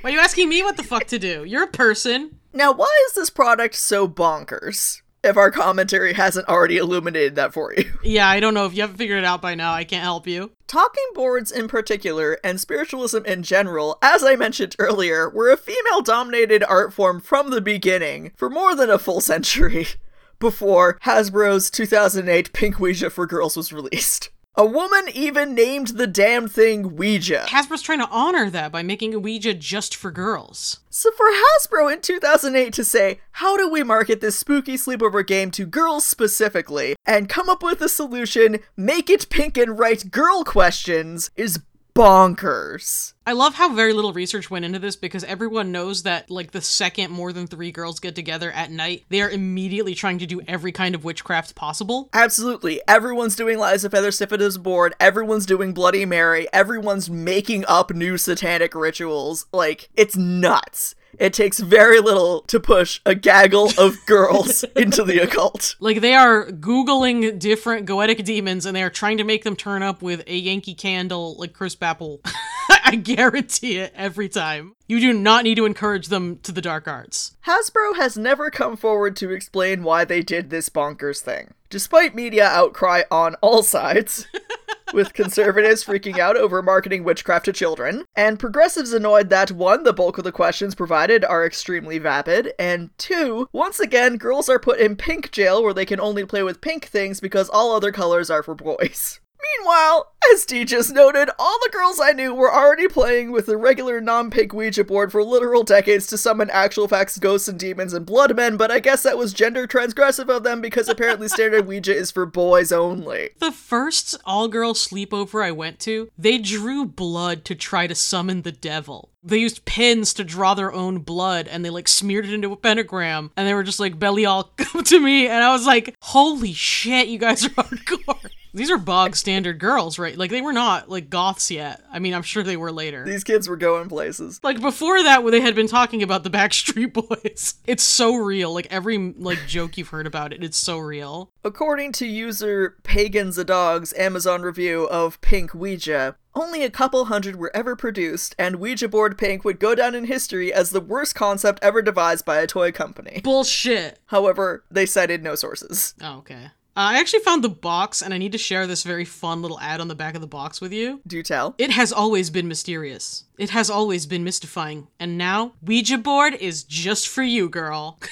why 0.00 0.08
are 0.08 0.14
you 0.14 0.18
asking 0.18 0.48
me 0.48 0.62
what 0.62 0.78
the 0.78 0.82
fuck 0.82 1.04
to 1.08 1.18
do? 1.18 1.44
You're 1.44 1.64
a 1.64 1.66
person. 1.66 2.38
Now, 2.54 2.72
why 2.72 2.88
is 3.08 3.16
this 3.16 3.28
product 3.28 3.74
so 3.74 4.08
bonkers? 4.08 5.02
If 5.22 5.36
our 5.36 5.50
commentary 5.50 6.14
hasn't 6.14 6.48
already 6.48 6.78
illuminated 6.78 7.34
that 7.36 7.52
for 7.52 7.74
you. 7.74 7.84
Yeah, 8.02 8.28
I 8.28 8.40
don't 8.40 8.54
know 8.54 8.64
if 8.64 8.74
you 8.74 8.80
haven't 8.80 8.96
figured 8.96 9.18
it 9.18 9.26
out 9.26 9.42
by 9.42 9.54
now. 9.54 9.72
I 9.72 9.84
can't 9.84 10.02
help 10.02 10.26
you. 10.26 10.52
Talking 10.66 11.04
boards 11.14 11.52
in 11.52 11.68
particular, 11.68 12.38
and 12.42 12.58
spiritualism 12.58 13.24
in 13.26 13.42
general, 13.42 13.98
as 14.00 14.24
I 14.24 14.36
mentioned 14.36 14.74
earlier, 14.78 15.28
were 15.28 15.50
a 15.50 15.56
female 15.56 16.00
dominated 16.00 16.64
art 16.64 16.92
form 16.94 17.20
from 17.20 17.50
the 17.50 17.60
beginning 17.60 18.32
for 18.36 18.48
more 18.48 18.74
than 18.74 18.88
a 18.88 18.98
full 18.98 19.20
century 19.20 19.86
before 20.38 20.98
Hasbro's 21.04 21.70
2008 21.70 22.52
Pink 22.52 22.80
Ouija 22.80 23.10
for 23.10 23.26
Girls 23.26 23.56
was 23.56 23.72
released. 23.72 24.30
A 24.60 24.66
woman 24.66 25.04
even 25.14 25.54
named 25.54 25.88
the 25.88 26.06
damn 26.06 26.46
thing 26.46 26.94
Ouija. 26.96 27.46
Hasbro's 27.48 27.80
trying 27.80 28.00
to 28.00 28.08
honor 28.10 28.50
that 28.50 28.70
by 28.70 28.82
making 28.82 29.14
a 29.14 29.18
Ouija 29.18 29.54
just 29.54 29.96
for 29.96 30.10
girls. 30.10 30.80
So 30.90 31.10
for 31.12 31.28
Hasbro 31.30 31.90
in 31.90 32.02
2008 32.02 32.70
to 32.74 32.84
say, 32.84 33.20
how 33.32 33.56
do 33.56 33.70
we 33.70 33.82
market 33.82 34.20
this 34.20 34.38
spooky 34.38 34.74
sleepover 34.74 35.26
game 35.26 35.50
to 35.52 35.64
girls 35.64 36.04
specifically, 36.04 36.94
and 37.06 37.26
come 37.26 37.48
up 37.48 37.62
with 37.62 37.80
a 37.80 37.88
solution, 37.88 38.58
make 38.76 39.08
it 39.08 39.30
pink 39.30 39.56
and 39.56 39.78
write 39.78 40.10
girl 40.10 40.44
questions, 40.44 41.30
is 41.36 41.60
bonkers. 41.94 43.14
I 43.26 43.32
love 43.32 43.54
how 43.54 43.72
very 43.74 43.92
little 43.92 44.12
research 44.12 44.50
went 44.50 44.64
into 44.64 44.78
this 44.78 44.96
because 44.96 45.22
everyone 45.24 45.70
knows 45.72 46.02
that, 46.02 46.30
like, 46.30 46.50
the 46.50 46.60
second 46.60 47.10
more 47.10 47.32
than 47.32 47.46
three 47.46 47.70
girls 47.70 48.00
get 48.00 48.14
together 48.14 48.50
at 48.50 48.70
night, 48.70 49.04
they 49.08 49.22
are 49.22 49.30
immediately 49.30 49.94
trying 49.94 50.18
to 50.18 50.26
do 50.26 50.40
every 50.48 50.72
kind 50.72 50.94
of 50.94 51.04
witchcraft 51.04 51.54
possible. 51.54 52.08
Absolutely. 52.12 52.80
Everyone's 52.88 53.36
doing 53.36 53.58
Liza 53.58 53.90
Featherstiffen's 53.90 54.58
board, 54.58 54.94
everyone's 54.98 55.46
doing 55.46 55.72
Bloody 55.72 56.04
Mary, 56.04 56.48
everyone's 56.52 57.08
making 57.08 57.64
up 57.66 57.92
new 57.92 58.18
satanic 58.18 58.74
rituals. 58.74 59.46
Like, 59.52 59.90
it's 59.94 60.16
nuts. 60.16 60.94
It 61.20 61.34
takes 61.34 61.60
very 61.60 62.00
little 62.00 62.40
to 62.44 62.58
push 62.58 63.02
a 63.04 63.14
gaggle 63.14 63.70
of 63.76 64.04
girls 64.06 64.64
into 64.74 65.04
the 65.04 65.18
occult. 65.18 65.76
Like 65.78 66.00
they 66.00 66.14
are 66.14 66.46
googling 66.46 67.38
different 67.38 67.86
goetic 67.86 68.24
demons 68.24 68.64
and 68.64 68.74
they 68.74 68.82
are 68.82 68.88
trying 68.88 69.18
to 69.18 69.24
make 69.24 69.44
them 69.44 69.54
turn 69.54 69.82
up 69.82 70.00
with 70.00 70.24
a 70.26 70.34
Yankee 70.34 70.74
candle 70.74 71.36
like 71.36 71.52
Chris 71.52 71.76
Apple. 71.82 72.22
I 72.70 72.96
guarantee 72.96 73.76
it 73.76 73.92
every 73.94 74.30
time. 74.30 74.76
You 74.88 74.98
do 74.98 75.12
not 75.12 75.44
need 75.44 75.56
to 75.56 75.66
encourage 75.66 76.08
them 76.08 76.38
to 76.38 76.52
the 76.52 76.62
dark 76.62 76.88
arts. 76.88 77.36
Hasbro 77.46 77.96
has 77.96 78.16
never 78.16 78.50
come 78.50 78.76
forward 78.78 79.14
to 79.16 79.30
explain 79.30 79.82
why 79.82 80.06
they 80.06 80.22
did 80.22 80.48
this 80.48 80.70
bonkers 80.70 81.20
thing. 81.20 81.52
Despite 81.68 82.14
media 82.14 82.46
outcry 82.46 83.02
on 83.10 83.34
all 83.36 83.62
sides, 83.62 84.26
with 84.92 85.14
conservatives 85.14 85.84
freaking 85.84 86.18
out 86.18 86.36
over 86.36 86.62
marketing 86.62 87.04
witchcraft 87.04 87.44
to 87.46 87.52
children, 87.52 88.04
and 88.16 88.38
progressives 88.38 88.92
annoyed 88.92 89.30
that 89.30 89.50
one, 89.50 89.84
the 89.84 89.92
bulk 89.92 90.18
of 90.18 90.24
the 90.24 90.32
questions 90.32 90.74
provided 90.74 91.24
are 91.24 91.46
extremely 91.46 91.98
vapid, 91.98 92.52
and 92.58 92.90
two, 92.98 93.48
once 93.52 93.80
again, 93.80 94.16
girls 94.16 94.48
are 94.48 94.58
put 94.58 94.80
in 94.80 94.96
pink 94.96 95.30
jail 95.30 95.62
where 95.62 95.74
they 95.74 95.86
can 95.86 96.00
only 96.00 96.24
play 96.24 96.42
with 96.42 96.60
pink 96.60 96.86
things 96.86 97.20
because 97.20 97.48
all 97.48 97.74
other 97.74 97.92
colors 97.92 98.30
are 98.30 98.42
for 98.42 98.54
boys. 98.54 99.20
Meanwhile, 99.58 100.12
as 100.32 100.44
Dee 100.44 100.64
just 100.64 100.92
noted, 100.92 101.30
all 101.38 101.58
the 101.62 101.70
girls 101.72 101.98
I 102.00 102.12
knew 102.12 102.34
were 102.34 102.52
already 102.52 102.88
playing 102.88 103.32
with 103.32 103.46
the 103.46 103.56
regular 103.56 104.00
non-pink 104.00 104.52
Ouija 104.52 104.84
board 104.84 105.10
for 105.12 105.24
literal 105.24 105.62
decades 105.62 106.06
to 106.08 106.18
summon 106.18 106.50
actual 106.50 106.88
facts, 106.88 107.18
ghosts 107.18 107.48
and 107.48 107.58
demons 107.58 107.94
and 107.94 108.04
blood 108.04 108.36
men, 108.36 108.56
but 108.56 108.70
I 108.70 108.80
guess 108.80 109.02
that 109.02 109.18
was 109.18 109.32
gender 109.32 109.66
transgressive 109.66 110.28
of 110.28 110.42
them 110.42 110.60
because 110.60 110.88
apparently 110.88 111.28
standard 111.28 111.66
Ouija 111.66 111.94
is 111.94 112.10
for 112.10 112.26
boys 112.26 112.70
only. 112.70 113.30
The 113.38 113.52
first 113.52 114.16
all-girl 114.24 114.74
sleepover 114.74 115.44
I 115.44 115.52
went 115.52 115.80
to, 115.80 116.10
they 116.18 116.38
drew 116.38 116.84
blood 116.84 117.44
to 117.46 117.54
try 117.54 117.86
to 117.86 117.94
summon 117.94 118.42
the 118.42 118.52
devil. 118.52 119.10
They 119.22 119.38
used 119.38 119.64
pins 119.64 120.14
to 120.14 120.24
draw 120.24 120.54
their 120.54 120.72
own 120.72 120.98
blood 120.98 121.46
and 121.48 121.64
they 121.64 121.70
like 121.70 121.88
smeared 121.88 122.24
it 122.24 122.32
into 122.32 122.52
a 122.52 122.56
pentagram 122.56 123.30
and 123.36 123.46
they 123.46 123.52
were 123.54 123.62
just 123.62 123.80
like, 123.80 123.98
Belial, 123.98 124.44
come 124.56 124.82
to 124.84 125.00
me. 125.00 125.26
And 125.26 125.44
I 125.44 125.52
was 125.52 125.66
like, 125.66 125.94
holy 126.00 126.52
shit, 126.52 127.08
you 127.08 127.18
guys 127.18 127.44
are 127.44 127.50
hardcore. 127.50 128.30
These 128.52 128.70
are 128.70 128.78
bog 128.78 129.16
standard 129.16 129.58
girls, 129.58 129.98
right? 129.98 130.16
Like 130.16 130.30
they 130.30 130.40
were 130.40 130.52
not 130.52 130.88
like 130.88 131.10
goths 131.10 131.50
yet. 131.50 131.82
I 131.92 131.98
mean, 131.98 132.14
I'm 132.14 132.22
sure 132.22 132.42
they 132.42 132.56
were 132.56 132.72
later. 132.72 133.04
These 133.04 133.24
kids 133.24 133.48
were 133.48 133.56
going 133.56 133.88
places. 133.88 134.40
Like 134.42 134.60
before 134.60 135.02
that, 135.02 135.24
they 135.30 135.40
had 135.40 135.54
been 135.54 135.68
talking 135.68 136.02
about 136.02 136.24
the 136.24 136.30
Backstreet 136.30 136.92
Boys. 137.22 137.54
It's 137.66 137.82
so 137.82 138.14
real. 138.16 138.52
Like 138.52 138.66
every 138.70 138.98
like 138.98 139.38
joke 139.46 139.78
you've 139.78 139.88
heard 139.88 140.06
about 140.06 140.32
it, 140.32 140.42
it's 140.42 140.58
so 140.58 140.78
real. 140.78 141.30
According 141.44 141.92
to 141.92 142.06
user 142.06 142.76
Pagans 142.82 143.38
a 143.38 143.44
Dog's 143.44 143.92
Amazon 143.94 144.42
review 144.42 144.88
of 144.88 145.20
Pink 145.20 145.54
Ouija, 145.54 146.16
only 146.34 146.62
a 146.62 146.70
couple 146.70 147.06
hundred 147.06 147.36
were 147.36 147.50
ever 147.54 147.74
produced, 147.74 148.34
and 148.38 148.56
Ouija 148.56 148.88
board 148.88 149.18
Pink 149.18 149.44
would 149.44 149.58
go 149.58 149.74
down 149.74 149.94
in 149.94 150.04
history 150.04 150.52
as 150.52 150.70
the 150.70 150.80
worst 150.80 151.14
concept 151.14 151.58
ever 151.62 151.82
devised 151.82 152.24
by 152.24 152.38
a 152.38 152.46
toy 152.46 152.70
company. 152.70 153.20
Bullshit. 153.22 153.98
However, 154.06 154.64
they 154.70 154.86
cited 154.86 155.22
no 155.22 155.34
sources. 155.34 155.94
Oh, 156.00 156.18
okay. 156.18 156.50
Uh, 156.80 156.92
I 156.94 156.98
actually 156.98 157.20
found 157.20 157.44
the 157.44 157.50
box, 157.50 158.00
and 158.00 158.14
I 158.14 158.16
need 158.16 158.32
to 158.32 158.38
share 158.38 158.66
this 158.66 158.84
very 158.84 159.04
fun 159.04 159.42
little 159.42 159.60
ad 159.60 159.82
on 159.82 159.88
the 159.88 159.94
back 159.94 160.14
of 160.14 160.22
the 160.22 160.26
box 160.26 160.62
with 160.62 160.72
you. 160.72 161.02
Do 161.06 161.22
tell. 161.22 161.54
It 161.58 161.72
has 161.72 161.92
always 161.92 162.30
been 162.30 162.48
mysterious. 162.48 163.24
It 163.36 163.50
has 163.50 163.68
always 163.68 164.06
been 164.06 164.24
mystifying. 164.24 164.88
And 164.98 165.18
now, 165.18 165.52
Ouija 165.62 165.98
board 165.98 166.32
is 166.32 166.64
just 166.64 167.06
for 167.08 167.22
you, 167.22 167.50
girl. 167.50 167.98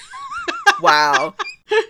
Wow. 0.80 1.34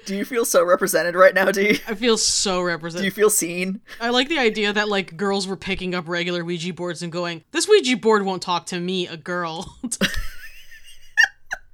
Do 0.07 0.17
you 0.17 0.25
feel 0.25 0.47
so 0.47 0.65
represented 0.65 1.15
right 1.15 1.35
now, 1.35 1.53
Dee? 1.53 1.81
I 1.87 1.95
feel 1.95 2.17
so 2.17 2.63
represented. 2.63 3.03
Do 3.03 3.05
you 3.05 3.11
feel 3.11 3.29
seen? 3.29 3.83
I 4.01 4.09
like 4.09 4.31
the 4.31 4.39
idea 4.39 4.73
that, 4.73 4.89
like, 4.89 5.19
girls 5.19 5.47
were 5.47 5.59
picking 5.59 5.95
up 5.95 6.09
regular 6.09 6.43
Ouija 6.43 6.73
boards 6.73 7.03
and 7.03 7.13
going, 7.13 7.45
This 7.51 7.69
Ouija 7.69 7.99
board 7.99 8.25
won't 8.25 8.41
talk 8.41 8.65
to 8.67 8.81
me, 8.81 9.07
a 9.07 9.19
girl. 9.19 9.77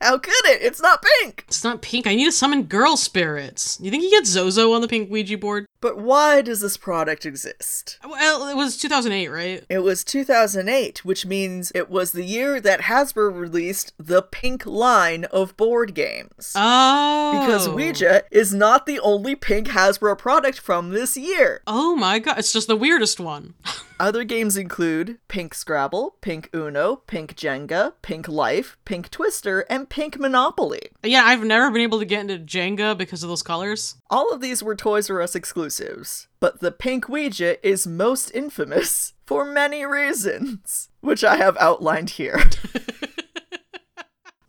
How 0.05 0.19
could 0.19 0.45
it? 0.45 0.61
It's 0.61 0.83
not 0.83 1.03
pink! 1.23 1.45
it's 1.49 1.65
not 1.65 1.81
pink. 1.81 2.07
I 2.07 2.15
need 2.15 2.27
to 2.27 2.33
summon 2.33 2.65
girl 2.65 2.99
spirits. 2.99 3.79
You 3.81 3.91
think 3.91 4.03
you 4.03 4.11
get 4.11 4.27
Zozo 4.27 4.75
on 4.75 4.83
the 4.83 4.89
pink 4.89 5.11
Ouija 5.11 5.39
board? 5.39 5.67
But 5.81 5.97
why 5.97 6.43
does 6.43 6.61
this 6.61 6.77
product 6.77 7.25
exist? 7.25 7.99
Well, 8.07 8.47
it 8.47 8.55
was 8.55 8.77
2008, 8.77 9.29
right? 9.29 9.65
It 9.71 9.79
was 9.79 10.05
2008, 10.05 11.07
which 11.07 11.25
means 11.25 11.73
it 11.75 11.89
was 11.89 12.13
the 12.13 12.25
year 12.25 12.61
that 12.61 12.83
Hasbro 12.83 13.35
released 13.35 13.95
the 13.97 14.21
pink 14.21 14.67
line 14.67 15.25
of 15.25 15.57
board 15.57 15.95
games. 15.95 16.53
Oh. 16.55 17.41
Because 17.41 17.71
Ouija 17.71 18.25
is 18.31 18.53
not 18.53 18.85
the 18.85 19.01
only 19.01 19.35
pink 19.35 19.69
Hasbro 19.69 20.19
product 20.19 20.61
from 20.61 20.91
this 20.91 21.17
year. 21.17 21.63
Oh 21.67 21.97
my 21.97 22.19
god, 22.19 22.39
it's 22.39 22.53
just 22.53 22.69
the 22.69 22.77
weirdest 22.77 23.21
one. 23.21 23.55
Other 24.01 24.25
games 24.25 24.57
include 24.57 25.19
Pink 25.29 25.55
Scrabble, 25.55 26.17
Pink 26.21 26.51
Uno, 26.53 26.97
Pink 27.07 27.37
Jenga, 27.37 27.93
Pink 28.03 28.27
Life, 28.27 28.77
Pink 28.85 29.09
Twister, 29.09 29.61
and 29.71 29.89
Pink 29.89 30.19
Monopoly. 30.19 30.81
yeah, 31.05 31.23
I've 31.25 31.45
never 31.45 31.71
been 31.71 31.83
able 31.83 32.01
to 32.01 32.05
get 32.05 32.29
into 32.29 32.39
Jenga 32.39 32.99
because 32.99 33.23
of 33.23 33.29
those 33.29 33.43
colors. 33.43 33.97
All 34.11 34.33
of 34.33 34.41
these 34.41 34.63
were 34.63 34.75
Toys 34.75 35.09
R 35.09 35.23
Us 35.23 35.37
exclusives, 35.37 36.27
but 36.41 36.61
the 36.61 36.73
Pink 36.73 37.09
Ouija 37.09 37.65
is 37.67 37.87
most 37.87 38.31
infamous 38.35 39.13
for 39.27 39.45
many 39.45 39.85
reasons, 39.87 40.89
which 41.01 41.23
I 41.23 41.37
have 41.37 41.57
outlined 41.59 42.11
here. 42.11 42.41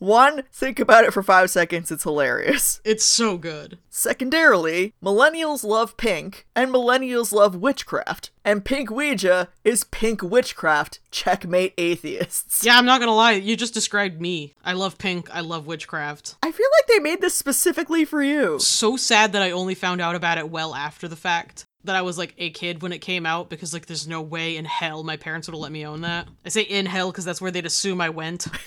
One, 0.05 0.43
think 0.51 0.79
about 0.79 1.03
it 1.05 1.13
for 1.13 1.23
five 1.23 1.49
seconds, 1.49 1.89
it's 1.89 2.03
hilarious. 2.03 2.79
It's 2.85 3.03
so 3.03 3.37
good. 3.37 3.79
Secondarily, 3.89 4.93
millennials 5.03 5.63
love 5.63 5.97
pink, 5.97 6.45
and 6.55 6.71
millennials 6.71 7.31
love 7.31 7.55
witchcraft, 7.55 8.29
and 8.43 8.63
Pink 8.63 8.91
Ouija 8.91 9.49
is 9.63 9.85
pink 9.85 10.21
witchcraft. 10.21 10.99
Checkmate 11.09 11.73
atheists. 11.79 12.63
Yeah, 12.63 12.77
I'm 12.77 12.85
not 12.85 12.99
gonna 12.99 13.15
lie, 13.15 13.31
you 13.31 13.55
just 13.57 13.73
described 13.73 14.21
me. 14.21 14.53
I 14.63 14.73
love 14.73 14.99
pink, 14.99 15.27
I 15.33 15.39
love 15.39 15.65
witchcraft. 15.65 16.35
I 16.43 16.51
feel 16.51 16.67
like 16.77 16.87
they 16.87 16.99
made 16.99 17.21
this 17.21 17.35
specifically 17.35 18.05
for 18.05 18.21
you. 18.21 18.59
So 18.59 18.97
sad 18.97 19.33
that 19.33 19.41
I 19.41 19.49
only 19.49 19.73
found 19.73 20.01
out 20.01 20.13
about 20.13 20.37
it 20.37 20.51
well 20.51 20.75
after 20.75 21.07
the 21.07 21.15
fact. 21.15 21.65
That 21.83 21.95
I 21.95 22.03
was 22.03 22.19
like 22.19 22.35
a 22.37 22.51
kid 22.51 22.83
when 22.83 22.93
it 22.93 22.99
came 22.99 23.25
out 23.25 23.49
because 23.49 23.73
like 23.73 23.87
there's 23.87 24.07
no 24.07 24.21
way 24.21 24.57
in 24.57 24.65
hell 24.65 25.03
my 25.03 25.17
parents 25.17 25.47
would 25.47 25.55
have 25.55 25.61
let 25.61 25.71
me 25.71 25.85
own 25.85 26.01
that. 26.01 26.27
I 26.45 26.49
say 26.49 26.61
in 26.61 26.85
hell 26.85 27.11
because 27.11 27.25
that's 27.25 27.41
where 27.41 27.51
they'd 27.51 27.65
assume 27.65 28.01
I 28.01 28.09
went. 28.09 28.45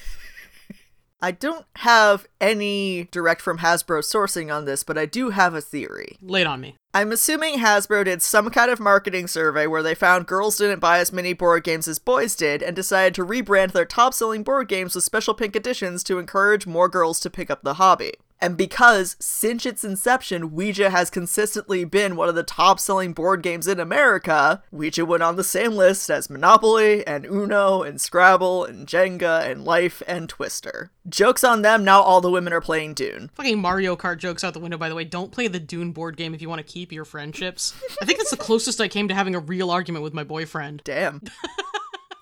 I 1.20 1.32
don't 1.32 1.66
have 1.76 2.26
any 2.40 3.08
direct 3.10 3.40
from 3.40 3.58
Hasbro 3.58 4.00
sourcing 4.00 4.54
on 4.54 4.66
this, 4.66 4.84
but 4.84 4.96
I 4.96 5.04
do 5.04 5.30
have 5.30 5.52
a 5.52 5.60
theory. 5.60 6.16
Laid 6.22 6.46
on 6.46 6.60
me. 6.60 6.76
I'm 6.94 7.10
assuming 7.10 7.58
Hasbro 7.58 8.04
did 8.04 8.22
some 8.22 8.50
kind 8.50 8.70
of 8.70 8.78
marketing 8.78 9.26
survey 9.26 9.66
where 9.66 9.82
they 9.82 9.94
found 9.96 10.26
girls 10.26 10.56
didn't 10.56 10.78
buy 10.78 11.00
as 11.00 11.12
many 11.12 11.32
board 11.32 11.64
games 11.64 11.88
as 11.88 11.98
boys 11.98 12.36
did 12.36 12.62
and 12.62 12.74
decided 12.74 13.14
to 13.14 13.26
rebrand 13.26 13.72
their 13.72 13.84
top 13.84 14.14
selling 14.14 14.44
board 14.44 14.68
games 14.68 14.94
with 14.94 15.04
special 15.04 15.34
pink 15.34 15.56
editions 15.56 16.04
to 16.04 16.18
encourage 16.18 16.66
more 16.66 16.88
girls 16.88 17.18
to 17.20 17.30
pick 17.30 17.50
up 17.50 17.62
the 17.62 17.74
hobby. 17.74 18.14
And 18.40 18.56
because 18.56 19.16
since 19.18 19.66
its 19.66 19.84
inception, 19.84 20.52
Ouija 20.52 20.90
has 20.90 21.10
consistently 21.10 21.84
been 21.84 22.16
one 22.16 22.28
of 22.28 22.34
the 22.34 22.42
top 22.42 22.78
selling 22.78 23.12
board 23.12 23.42
games 23.42 23.66
in 23.66 23.80
America, 23.80 24.62
Ouija 24.70 25.04
went 25.04 25.22
on 25.22 25.36
the 25.36 25.44
same 25.44 25.72
list 25.72 26.10
as 26.10 26.30
Monopoly 26.30 27.06
and 27.06 27.26
Uno 27.26 27.82
and 27.82 28.00
Scrabble 28.00 28.64
and 28.64 28.86
Jenga 28.86 29.48
and 29.48 29.64
Life 29.64 30.02
and 30.06 30.28
Twister. 30.28 30.90
Joke's 31.08 31.42
on 31.42 31.62
them, 31.62 31.84
now 31.84 32.00
all 32.00 32.20
the 32.20 32.30
women 32.30 32.52
are 32.52 32.60
playing 32.60 32.94
Dune. 32.94 33.30
Fucking 33.34 33.60
Mario 33.60 33.96
Kart 33.96 34.18
jokes 34.18 34.44
out 34.44 34.52
the 34.52 34.60
window, 34.60 34.76
by 34.76 34.88
the 34.88 34.94
way. 34.94 35.04
Don't 35.04 35.32
play 35.32 35.48
the 35.48 35.58
Dune 35.58 35.92
board 35.92 36.16
game 36.16 36.34
if 36.34 36.42
you 36.42 36.48
want 36.48 36.64
to 36.64 36.72
keep 36.72 36.92
your 36.92 37.04
friendships. 37.04 37.74
I 38.00 38.04
think 38.04 38.18
that's 38.18 38.30
the 38.30 38.36
closest 38.36 38.80
I 38.80 38.88
came 38.88 39.08
to 39.08 39.14
having 39.14 39.34
a 39.34 39.40
real 39.40 39.70
argument 39.70 40.04
with 40.04 40.14
my 40.14 40.24
boyfriend. 40.24 40.82
Damn. 40.84 41.22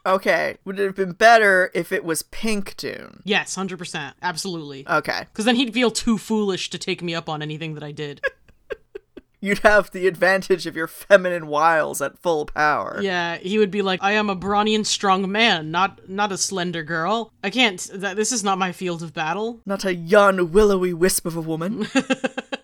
okay, 0.06 0.56
would 0.64 0.78
it 0.78 0.84
have 0.84 0.94
been 0.94 1.12
better 1.12 1.70
if 1.74 1.92
it 1.92 2.04
was 2.04 2.22
Pink 2.22 2.76
Dune? 2.76 3.22
Yes, 3.24 3.56
100%. 3.56 4.14
Absolutely. 4.22 4.86
Okay. 4.88 5.26
Because 5.32 5.44
then 5.44 5.56
he'd 5.56 5.74
feel 5.74 5.90
too 5.90 6.16
foolish 6.16 6.70
to 6.70 6.78
take 6.78 7.02
me 7.02 7.14
up 7.14 7.28
on 7.28 7.42
anything 7.42 7.74
that 7.74 7.82
I 7.82 7.92
did. 7.92 8.20
You'd 9.40 9.58
have 9.58 9.90
the 9.90 10.06
advantage 10.06 10.66
of 10.66 10.74
your 10.74 10.86
feminine 10.86 11.46
wiles 11.46 12.00
at 12.00 12.18
full 12.18 12.46
power. 12.46 12.98
Yeah, 13.02 13.36
he 13.36 13.58
would 13.58 13.70
be 13.70 13.82
like, 13.82 14.02
"I 14.02 14.12
am 14.12 14.30
a 14.30 14.34
brawny 14.34 14.74
and 14.74 14.86
strong 14.86 15.30
man, 15.30 15.70
not 15.70 16.08
not 16.08 16.32
a 16.32 16.38
slender 16.38 16.82
girl. 16.82 17.32
I 17.44 17.50
can't. 17.50 17.78
Th- 17.78 18.16
this 18.16 18.32
is 18.32 18.42
not 18.42 18.58
my 18.58 18.72
field 18.72 19.02
of 19.02 19.12
battle." 19.12 19.60
Not 19.66 19.84
a 19.84 19.94
young, 19.94 20.50
willowy 20.50 20.94
wisp 20.94 21.26
of 21.26 21.36
a 21.36 21.42
woman. 21.42 21.86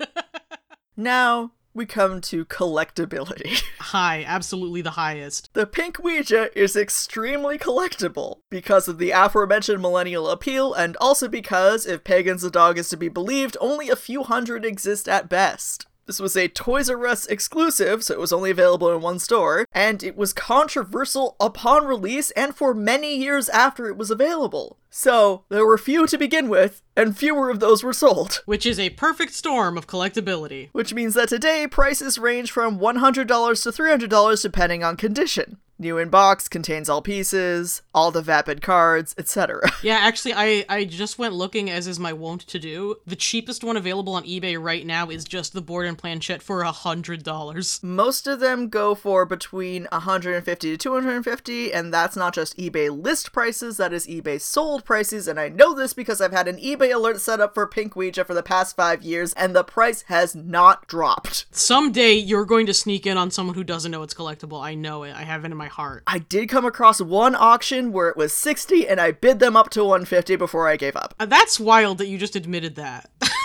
now 0.97 1.53
we 1.75 1.87
come 1.87 2.21
to 2.23 2.45
collectability. 2.45 3.63
High, 3.79 4.25
absolutely 4.27 4.83
the 4.83 4.93
highest. 4.93 5.53
The 5.55 5.67
Pink 5.67 6.03
Ouija 6.03 6.51
is 6.59 6.77
extremely 6.77 7.59
collectible 7.59 8.39
because 8.51 8.89
of 8.89 8.99
the 8.99 9.11
aforementioned 9.11 9.81
millennial 9.81 10.29
appeal, 10.29 10.75
and 10.75 10.97
also 10.99 11.29
because, 11.29 11.87
if 11.87 12.05
Pagans 12.05 12.43
the 12.43 12.51
Dog 12.51 12.79
is 12.79 12.89
to 12.91 12.97
be 12.97 13.09
believed, 13.09 13.57
only 13.61 13.89
a 13.89 13.97
few 13.97 14.23
hundred 14.23 14.65
exist 14.65 15.09
at 15.09 15.29
best. 15.29 15.87
This 16.13 16.21
was 16.21 16.37
a 16.37 16.47
Toys 16.47 16.91
R 16.91 17.07
Us 17.07 17.25
exclusive, 17.25 18.05
so 18.05 18.13
it 18.13 18.21
was 18.21 18.35
only 18.35 18.51
available 18.51 18.95
in 18.95 19.01
one 19.01 19.19
store, 19.19 19.67
and 19.73 20.03
it 20.03 20.15
was 20.15 20.35
controversial 20.35 21.37
upon 21.41 21.87
release 21.87 22.31
and 22.33 22.55
for 22.55 22.75
many 22.75 23.17
years 23.17 23.49
after 23.49 23.87
it 23.87 23.97
was 23.97 24.11
available. 24.11 24.77
So, 24.91 25.45
there 25.49 25.65
were 25.65 25.79
few 25.79 26.07
to 26.07 26.19
begin 26.19 26.51
with, 26.51 26.83
and 26.95 27.17
fewer 27.17 27.49
of 27.49 27.61
those 27.61 27.83
were 27.83 27.95
sold. 27.95 28.43
Which 28.45 28.67
is 28.67 28.79
a 28.79 28.91
perfect 28.91 29.33
storm 29.33 29.79
of 29.79 29.87
collectability. 29.87 30.69
Which 30.73 30.93
means 30.93 31.15
that 31.15 31.31
today, 31.31 31.67
prices 31.67 32.19
range 32.19 32.51
from 32.51 32.79
$100 32.79 33.27
to 33.27 33.71
$300 33.73 34.43
depending 34.43 34.85
on 34.85 34.99
condition. 34.99 35.57
New 35.83 35.99
in 35.99 36.09
box 36.09 36.49
contains 36.49 36.89
all 36.89 37.03
pieces, 37.03 37.83
all 37.93 38.11
the 38.11 38.23
vapid 38.23 38.63
cards, 38.63 39.15
etc. 39.19 39.61
Yeah, 39.83 39.97
actually, 39.97 40.35
I, 40.35 40.65
I 40.69 40.85
just 40.85 41.19
went 41.19 41.35
looking, 41.35 41.69
as 41.69 41.89
is 41.89 41.99
my 41.99 42.13
wont 42.13 42.43
to 42.43 42.61
do. 42.61 42.97
The 43.05 43.17
cheapest 43.17 43.65
one 43.65 43.77
available 43.77 44.15
on 44.15 44.23
eBay 44.23 44.63
right 44.63 44.87
now 44.87 45.11
is 45.11 45.25
just 45.25 45.53
the 45.53 45.61
board 45.61 45.87
and 45.87 45.99
planchette 45.99 46.41
for 46.41 46.63
a 46.63 46.71
$100. 46.71 47.83
Most 47.83 48.29
of 48.29 48.39
them 48.39 48.69
go 48.69 48.95
for 48.95 49.27
between 49.27 49.89
150 49.91 50.71
to 50.71 50.77
250, 50.77 51.73
and 51.73 51.93
that's 51.93 52.15
not 52.15 52.33
just 52.33 52.57
eBay 52.59 52.97
list 52.97 53.33
prices, 53.33 53.77
that 53.79 53.93
is 53.93 54.07
eBay 54.07 54.41
sold 54.41 54.85
prices. 54.85 55.27
And 55.27 55.41
I 55.41 55.49
know 55.49 55.75
this 55.75 55.95
because 55.95 56.21
I've 56.21 56.31
had 56.31 56.47
an 56.47 56.59
eBay 56.59 56.95
alert 56.95 57.21
set 57.21 57.41
up 57.41 57.55
for 57.55 57.67
Pink 57.67 57.97
Ouija 57.97 58.25
for 58.25 58.35
the 58.35 58.43
past 58.43 58.77
five 58.77 59.03
years, 59.03 59.33
and 59.33 59.57
the 59.57 59.65
price 59.65 60.03
has 60.03 60.37
not 60.37 60.87
dropped. 60.87 61.47
Someday 61.51 62.13
you're 62.13 62.45
going 62.45 62.67
to 62.67 62.75
sneak 62.75 63.05
in 63.05 63.19
on 63.19 63.33
someone 63.33 63.57
who 63.57 63.65
doesn't 63.65 63.91
know 63.91 64.05
it's 64.05 64.15
collectible. 64.15 64.63
I 64.63 64.75
know 64.75 65.03
it. 65.03 65.17
I 65.17 65.23
have 65.23 65.45
it 65.45 65.51
in 65.51 65.57
my 65.57 65.72
heart. 65.73 66.03
I 66.07 66.19
did 66.19 66.49
come 66.49 66.65
across 66.65 67.01
one 67.01 67.35
auction 67.35 67.93
where 67.93 68.09
it 68.09 68.17
was 68.17 68.33
60 68.33 68.89
and 68.89 69.01
I 69.01 69.13
bid 69.13 69.39
them 69.39 69.57
up 69.57 69.71
to 69.71 69.85
150 69.85 70.37
before 70.37 70.69
I 70.69 70.77
gave 70.77 70.97
up. 70.97 71.15
Uh, 71.19 71.27
That's 71.27 71.61
wild 71.61 71.99
that 71.99 72.07
you 72.07 72.19
just 72.19 72.37
admitted 72.37 72.77
that. 72.77 73.11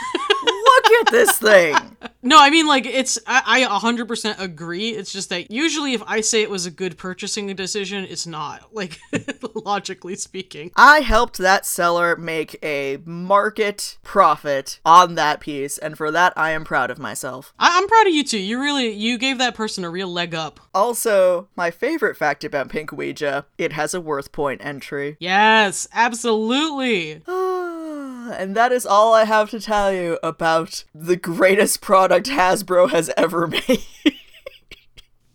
Look 0.68 0.86
at 1.08 1.12
this 1.12 1.38
thing. 1.38 1.76
no, 2.22 2.38
I 2.40 2.50
mean, 2.50 2.68
like, 2.68 2.86
it's, 2.86 3.18
I, 3.26 3.66
I 3.66 3.80
100% 3.80 4.40
agree. 4.40 4.90
It's 4.90 5.12
just 5.12 5.30
that 5.30 5.50
usually 5.52 5.94
if 5.94 6.04
I 6.06 6.22
say 6.22 6.42
it 6.42 6.50
was 6.50 6.66
a 6.66 6.72
good 6.72 6.98
purchasing 6.98 7.48
decision, 7.56 8.06
it's 8.06 8.28
not. 8.28 8.64
Like, 8.78 9.00
logically 9.66 10.16
speaking. 10.16 10.72
I 10.76 11.00
helped 11.00 11.40
that 11.40 11.66
seller 11.66 12.16
make 12.16 12.60
a 12.64 13.00
market 13.06 13.98
profit 14.04 14.80
on 14.86 15.16
that 15.16 15.40
piece, 15.40 15.80
and 15.80 15.98
for 15.98 16.12
that 16.12 16.34
I 16.36 16.52
am 16.52 16.64
proud 16.64 16.92
of 16.92 17.00
myself. 17.00 17.54
I, 17.58 17.78
I'm 17.80 17.88
proud 17.88 18.06
of 18.08 18.14
you 18.14 18.24
too. 18.24 18.38
You 18.38 18.62
really, 18.62 18.92
you 18.92 19.18
gave 19.18 19.40
that 19.40 19.56
person 19.56 19.84
a 19.84 19.90
real 19.90 20.10
leg 20.10 20.36
up. 20.36 20.60
Also, 20.76 21.48
my 21.56 21.72
favorite 21.72 22.18
fact 22.18 22.44
about 22.44 22.70
Pink 22.70 22.92
Ouija, 22.92 23.48
it 23.58 23.74
has 23.74 23.96
a 23.96 24.00
WorthPoint 24.00 24.64
entry. 24.64 25.18
Yes, 25.20 25.88
absolutely. 25.92 27.24
Ah. 27.28 27.47
And 28.38 28.56
that 28.56 28.72
is 28.72 28.86
all 28.86 29.14
I 29.14 29.26
have 29.26 29.50
to 29.52 29.60
tell 29.60 29.94
you 29.94 30.20
about 30.24 30.84
the 30.94 31.16
greatest 31.16 31.82
product 31.82 32.28
Hasbro 32.28 32.90
has 32.92 33.12
ever 33.18 33.48
made. 33.68 33.84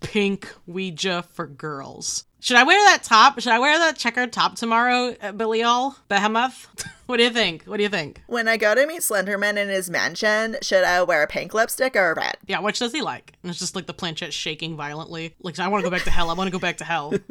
Pink 0.00 0.52
Ouija 0.66 1.22
for 1.22 1.46
girls. 1.46 2.24
Should 2.40 2.56
I 2.56 2.64
wear 2.64 2.78
that 2.90 3.04
top? 3.04 3.38
Should 3.40 3.52
I 3.52 3.60
wear 3.60 3.78
that 3.78 3.96
checkered 3.96 4.32
top 4.32 4.56
tomorrow, 4.56 5.14
uh, 5.20 5.30
Belial? 5.30 5.94
Behemoth? 6.08 6.66
what 7.06 7.18
do 7.18 7.22
you 7.22 7.30
think? 7.30 7.64
What 7.64 7.76
do 7.76 7.84
you 7.84 7.88
think? 7.88 8.20
when 8.26 8.48
I 8.48 8.56
go 8.56 8.74
to 8.74 8.84
meet 8.84 9.02
Slenderman 9.02 9.56
in 9.56 9.68
his 9.68 9.88
mansion, 9.88 10.56
should 10.60 10.82
I 10.82 11.04
wear 11.04 11.22
a 11.22 11.28
pink 11.28 11.54
lipstick 11.54 11.94
or 11.94 12.14
red? 12.14 12.36
Yeah, 12.46 12.58
which 12.58 12.80
does 12.80 12.92
he 12.92 13.00
like? 13.00 13.34
And 13.42 13.50
it's 13.50 13.60
just 13.60 13.76
like 13.76 13.86
the 13.86 13.94
planchette 13.94 14.32
shaking 14.32 14.76
violently. 14.76 15.36
Like, 15.40 15.60
I 15.60 15.68
want 15.68 15.84
to 15.84 15.88
go 15.88 15.94
back 15.94 16.04
to 16.04 16.10
hell. 16.10 16.30
I 16.30 16.34
want 16.34 16.48
to 16.48 16.52
go 16.52 16.58
back 16.58 16.78
to 16.78 16.84
hell. 16.84 17.14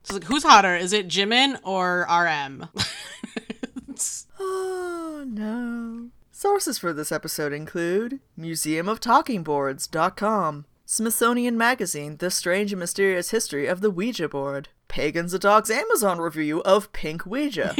It's 0.00 0.12
like, 0.12 0.22
who's 0.22 0.44
hotter? 0.44 0.76
Is 0.76 0.92
it 0.92 1.08
Jimin 1.08 1.58
or 1.64 2.06
RM? 2.08 2.68
No. 5.28 6.10
Sources 6.30 6.78
for 6.78 6.92
this 6.92 7.10
episode 7.10 7.52
include 7.52 8.20
museumoftalkingboards.com, 8.38 10.66
Smithsonian 10.84 11.58
Magazine, 11.58 12.18
The 12.18 12.30
Strange 12.30 12.72
and 12.72 12.78
Mysterious 12.78 13.30
History 13.30 13.66
of 13.66 13.80
the 13.80 13.90
Ouija 13.90 14.28
Board, 14.28 14.68
Pagans 14.86 15.34
a 15.34 15.40
Dog's 15.40 15.70
Amazon 15.70 16.20
review 16.20 16.62
of 16.62 16.92
Pink 16.92 17.26
Ouija, 17.26 17.74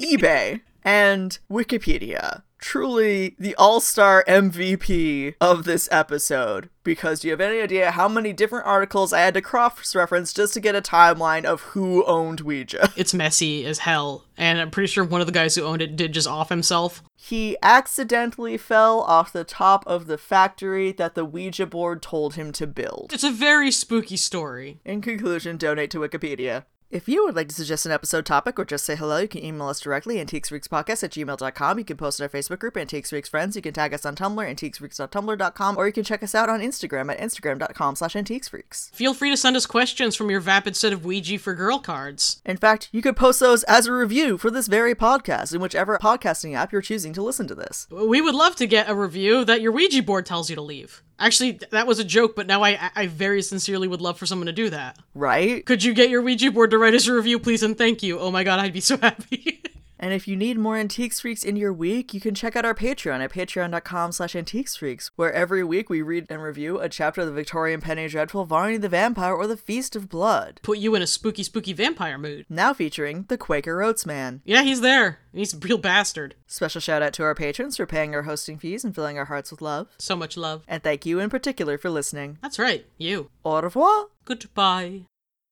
eBay, 0.00 0.62
and 0.82 1.38
Wikipedia. 1.48 2.42
Truly 2.60 3.34
the 3.38 3.54
all 3.56 3.80
star 3.80 4.24
MVP 4.28 5.34
of 5.40 5.64
this 5.64 5.88
episode. 5.90 6.68
Because 6.82 7.20
do 7.20 7.28
you 7.28 7.32
have 7.32 7.40
any 7.40 7.60
idea 7.60 7.90
how 7.90 8.08
many 8.08 8.32
different 8.32 8.66
articles 8.66 9.12
I 9.12 9.20
had 9.20 9.34
to 9.34 9.42
cross 9.42 9.94
reference 9.94 10.32
just 10.32 10.54
to 10.54 10.60
get 10.60 10.74
a 10.74 10.82
timeline 10.82 11.44
of 11.44 11.60
who 11.60 12.04
owned 12.04 12.40
Ouija? 12.40 12.90
it's 12.96 13.14
messy 13.14 13.66
as 13.66 13.80
hell. 13.80 14.24
And 14.36 14.60
I'm 14.60 14.70
pretty 14.70 14.88
sure 14.88 15.04
one 15.04 15.20
of 15.20 15.26
the 15.26 15.32
guys 15.32 15.54
who 15.54 15.62
owned 15.62 15.82
it 15.82 15.96
did 15.96 16.12
just 16.12 16.28
off 16.28 16.48
himself. 16.48 17.02
He 17.16 17.56
accidentally 17.62 18.56
fell 18.56 19.00
off 19.00 19.32
the 19.32 19.44
top 19.44 19.86
of 19.86 20.06
the 20.06 20.18
factory 20.18 20.92
that 20.92 21.14
the 21.14 21.24
Ouija 21.24 21.66
board 21.66 22.02
told 22.02 22.34
him 22.34 22.52
to 22.52 22.66
build. 22.66 23.10
It's 23.12 23.24
a 23.24 23.30
very 23.30 23.70
spooky 23.70 24.16
story. 24.16 24.80
In 24.84 25.02
conclusion, 25.02 25.56
donate 25.58 25.90
to 25.90 25.98
Wikipedia. 25.98 26.64
If 26.90 27.08
you 27.08 27.24
would 27.24 27.36
like 27.36 27.46
to 27.48 27.54
suggest 27.54 27.86
an 27.86 27.92
episode 27.92 28.26
topic 28.26 28.58
or 28.58 28.64
just 28.64 28.84
say 28.84 28.96
hello, 28.96 29.18
you 29.18 29.28
can 29.28 29.44
email 29.44 29.68
us 29.68 29.78
directly, 29.78 30.16
antiquesfreakspodcast 30.16 31.04
at 31.04 31.12
gmail.com. 31.12 31.78
You 31.78 31.84
can 31.84 31.96
post 31.96 32.18
in 32.18 32.24
our 32.24 32.28
Facebook 32.28 32.58
group, 32.58 32.76
Antiques 32.76 33.10
Freaks 33.10 33.28
Friends. 33.28 33.54
You 33.54 33.62
can 33.62 33.72
tag 33.72 33.94
us 33.94 34.04
on 34.04 34.16
Tumblr, 34.16 34.44
antiquesfreaks.tumblr.com, 34.44 35.76
or 35.76 35.86
you 35.86 35.92
can 35.92 36.02
check 36.02 36.24
us 36.24 36.34
out 36.34 36.48
on 36.48 36.58
Instagram 36.58 37.12
at 37.12 37.20
instagram.com 37.20 37.94
slash 37.94 38.14
antiquesfreaks. 38.14 38.90
Feel 38.90 39.14
free 39.14 39.30
to 39.30 39.36
send 39.36 39.56
us 39.56 39.66
questions 39.66 40.16
from 40.16 40.30
your 40.30 40.40
vapid 40.40 40.74
set 40.74 40.92
of 40.92 41.04
Ouija 41.04 41.38
for 41.38 41.54
girl 41.54 41.78
cards. 41.78 42.42
In 42.44 42.56
fact, 42.56 42.88
you 42.90 43.02
could 43.02 43.16
post 43.16 43.38
those 43.38 43.62
as 43.64 43.86
a 43.86 43.92
review 43.92 44.36
for 44.36 44.50
this 44.50 44.66
very 44.66 44.96
podcast 44.96 45.54
in 45.54 45.60
whichever 45.60 45.96
podcasting 45.98 46.56
app 46.56 46.72
you're 46.72 46.82
choosing 46.82 47.12
to 47.12 47.22
listen 47.22 47.46
to 47.46 47.54
this. 47.54 47.86
We 47.92 48.20
would 48.20 48.34
love 48.34 48.56
to 48.56 48.66
get 48.66 48.90
a 48.90 48.96
review 48.96 49.44
that 49.44 49.60
your 49.60 49.70
Ouija 49.70 50.02
board 50.02 50.26
tells 50.26 50.50
you 50.50 50.56
to 50.56 50.62
leave. 50.62 51.04
Actually, 51.20 51.60
that 51.70 51.86
was 51.86 51.98
a 51.98 52.04
joke, 52.04 52.34
but 52.34 52.46
now 52.46 52.64
I, 52.64 52.90
I 52.96 53.06
very 53.06 53.42
sincerely 53.42 53.86
would 53.86 54.00
love 54.00 54.18
for 54.18 54.24
someone 54.24 54.46
to 54.46 54.52
do 54.52 54.70
that. 54.70 54.98
Right? 55.14 55.64
Could 55.66 55.84
you 55.84 55.92
get 55.92 56.08
your 56.08 56.22
Ouija 56.22 56.50
board 56.50 56.70
to 56.70 56.78
write 56.78 56.94
us 56.94 57.06
a 57.06 57.12
review, 57.12 57.38
please, 57.38 57.62
and 57.62 57.76
thank 57.76 58.02
you? 58.02 58.18
Oh 58.18 58.30
my 58.30 58.42
god, 58.42 58.58
I'd 58.58 58.72
be 58.72 58.80
so 58.80 58.96
happy. 59.02 59.62
And 60.00 60.14
if 60.14 60.26
you 60.26 60.34
need 60.34 60.58
more 60.58 60.78
Antiques 60.78 61.20
Freaks 61.20 61.44
in 61.44 61.56
your 61.56 61.74
week, 61.74 62.14
you 62.14 62.20
can 62.20 62.34
check 62.34 62.56
out 62.56 62.64
our 62.64 62.74
Patreon 62.74 63.20
at 63.20 63.30
patreon.com 63.30 64.12
slash 64.12 64.32
antiquesfreaks, 64.32 65.10
where 65.14 65.32
every 65.32 65.62
week 65.62 65.90
we 65.90 66.00
read 66.00 66.26
and 66.30 66.42
review 66.42 66.80
a 66.80 66.88
chapter 66.88 67.20
of 67.20 67.26
the 67.26 67.34
Victorian 67.34 67.82
Penny 67.82 68.08
Dreadful, 68.08 68.46
Varney 68.46 68.78
the 68.78 68.88
Vampire, 68.88 69.34
or 69.34 69.46
the 69.46 69.58
Feast 69.58 69.94
of 69.94 70.08
Blood. 70.08 70.60
Put 70.62 70.78
you 70.78 70.94
in 70.94 71.02
a 71.02 71.06
spooky, 71.06 71.42
spooky 71.42 71.74
vampire 71.74 72.16
mood. 72.16 72.46
Now 72.48 72.72
featuring 72.72 73.26
the 73.28 73.36
Quaker 73.36 73.82
Oats 73.82 74.06
Man. 74.06 74.40
Yeah, 74.44 74.62
he's 74.62 74.80
there. 74.80 75.18
He's 75.34 75.52
a 75.52 75.58
real 75.58 75.78
bastard. 75.78 76.34
Special 76.46 76.80
shout 76.80 77.02
out 77.02 77.12
to 77.14 77.22
our 77.22 77.34
patrons 77.34 77.76
for 77.76 77.84
paying 77.84 78.14
our 78.14 78.22
hosting 78.22 78.58
fees 78.58 78.84
and 78.84 78.94
filling 78.94 79.18
our 79.18 79.26
hearts 79.26 79.50
with 79.50 79.60
love. 79.60 79.88
So 79.98 80.16
much 80.16 80.38
love. 80.38 80.64
And 80.66 80.82
thank 80.82 81.04
you 81.04 81.20
in 81.20 81.28
particular 81.28 81.76
for 81.76 81.90
listening. 81.90 82.38
That's 82.40 82.58
right, 82.58 82.86
you. 82.96 83.28
Au 83.44 83.60
revoir! 83.60 84.06
Goodbye. 84.24 85.02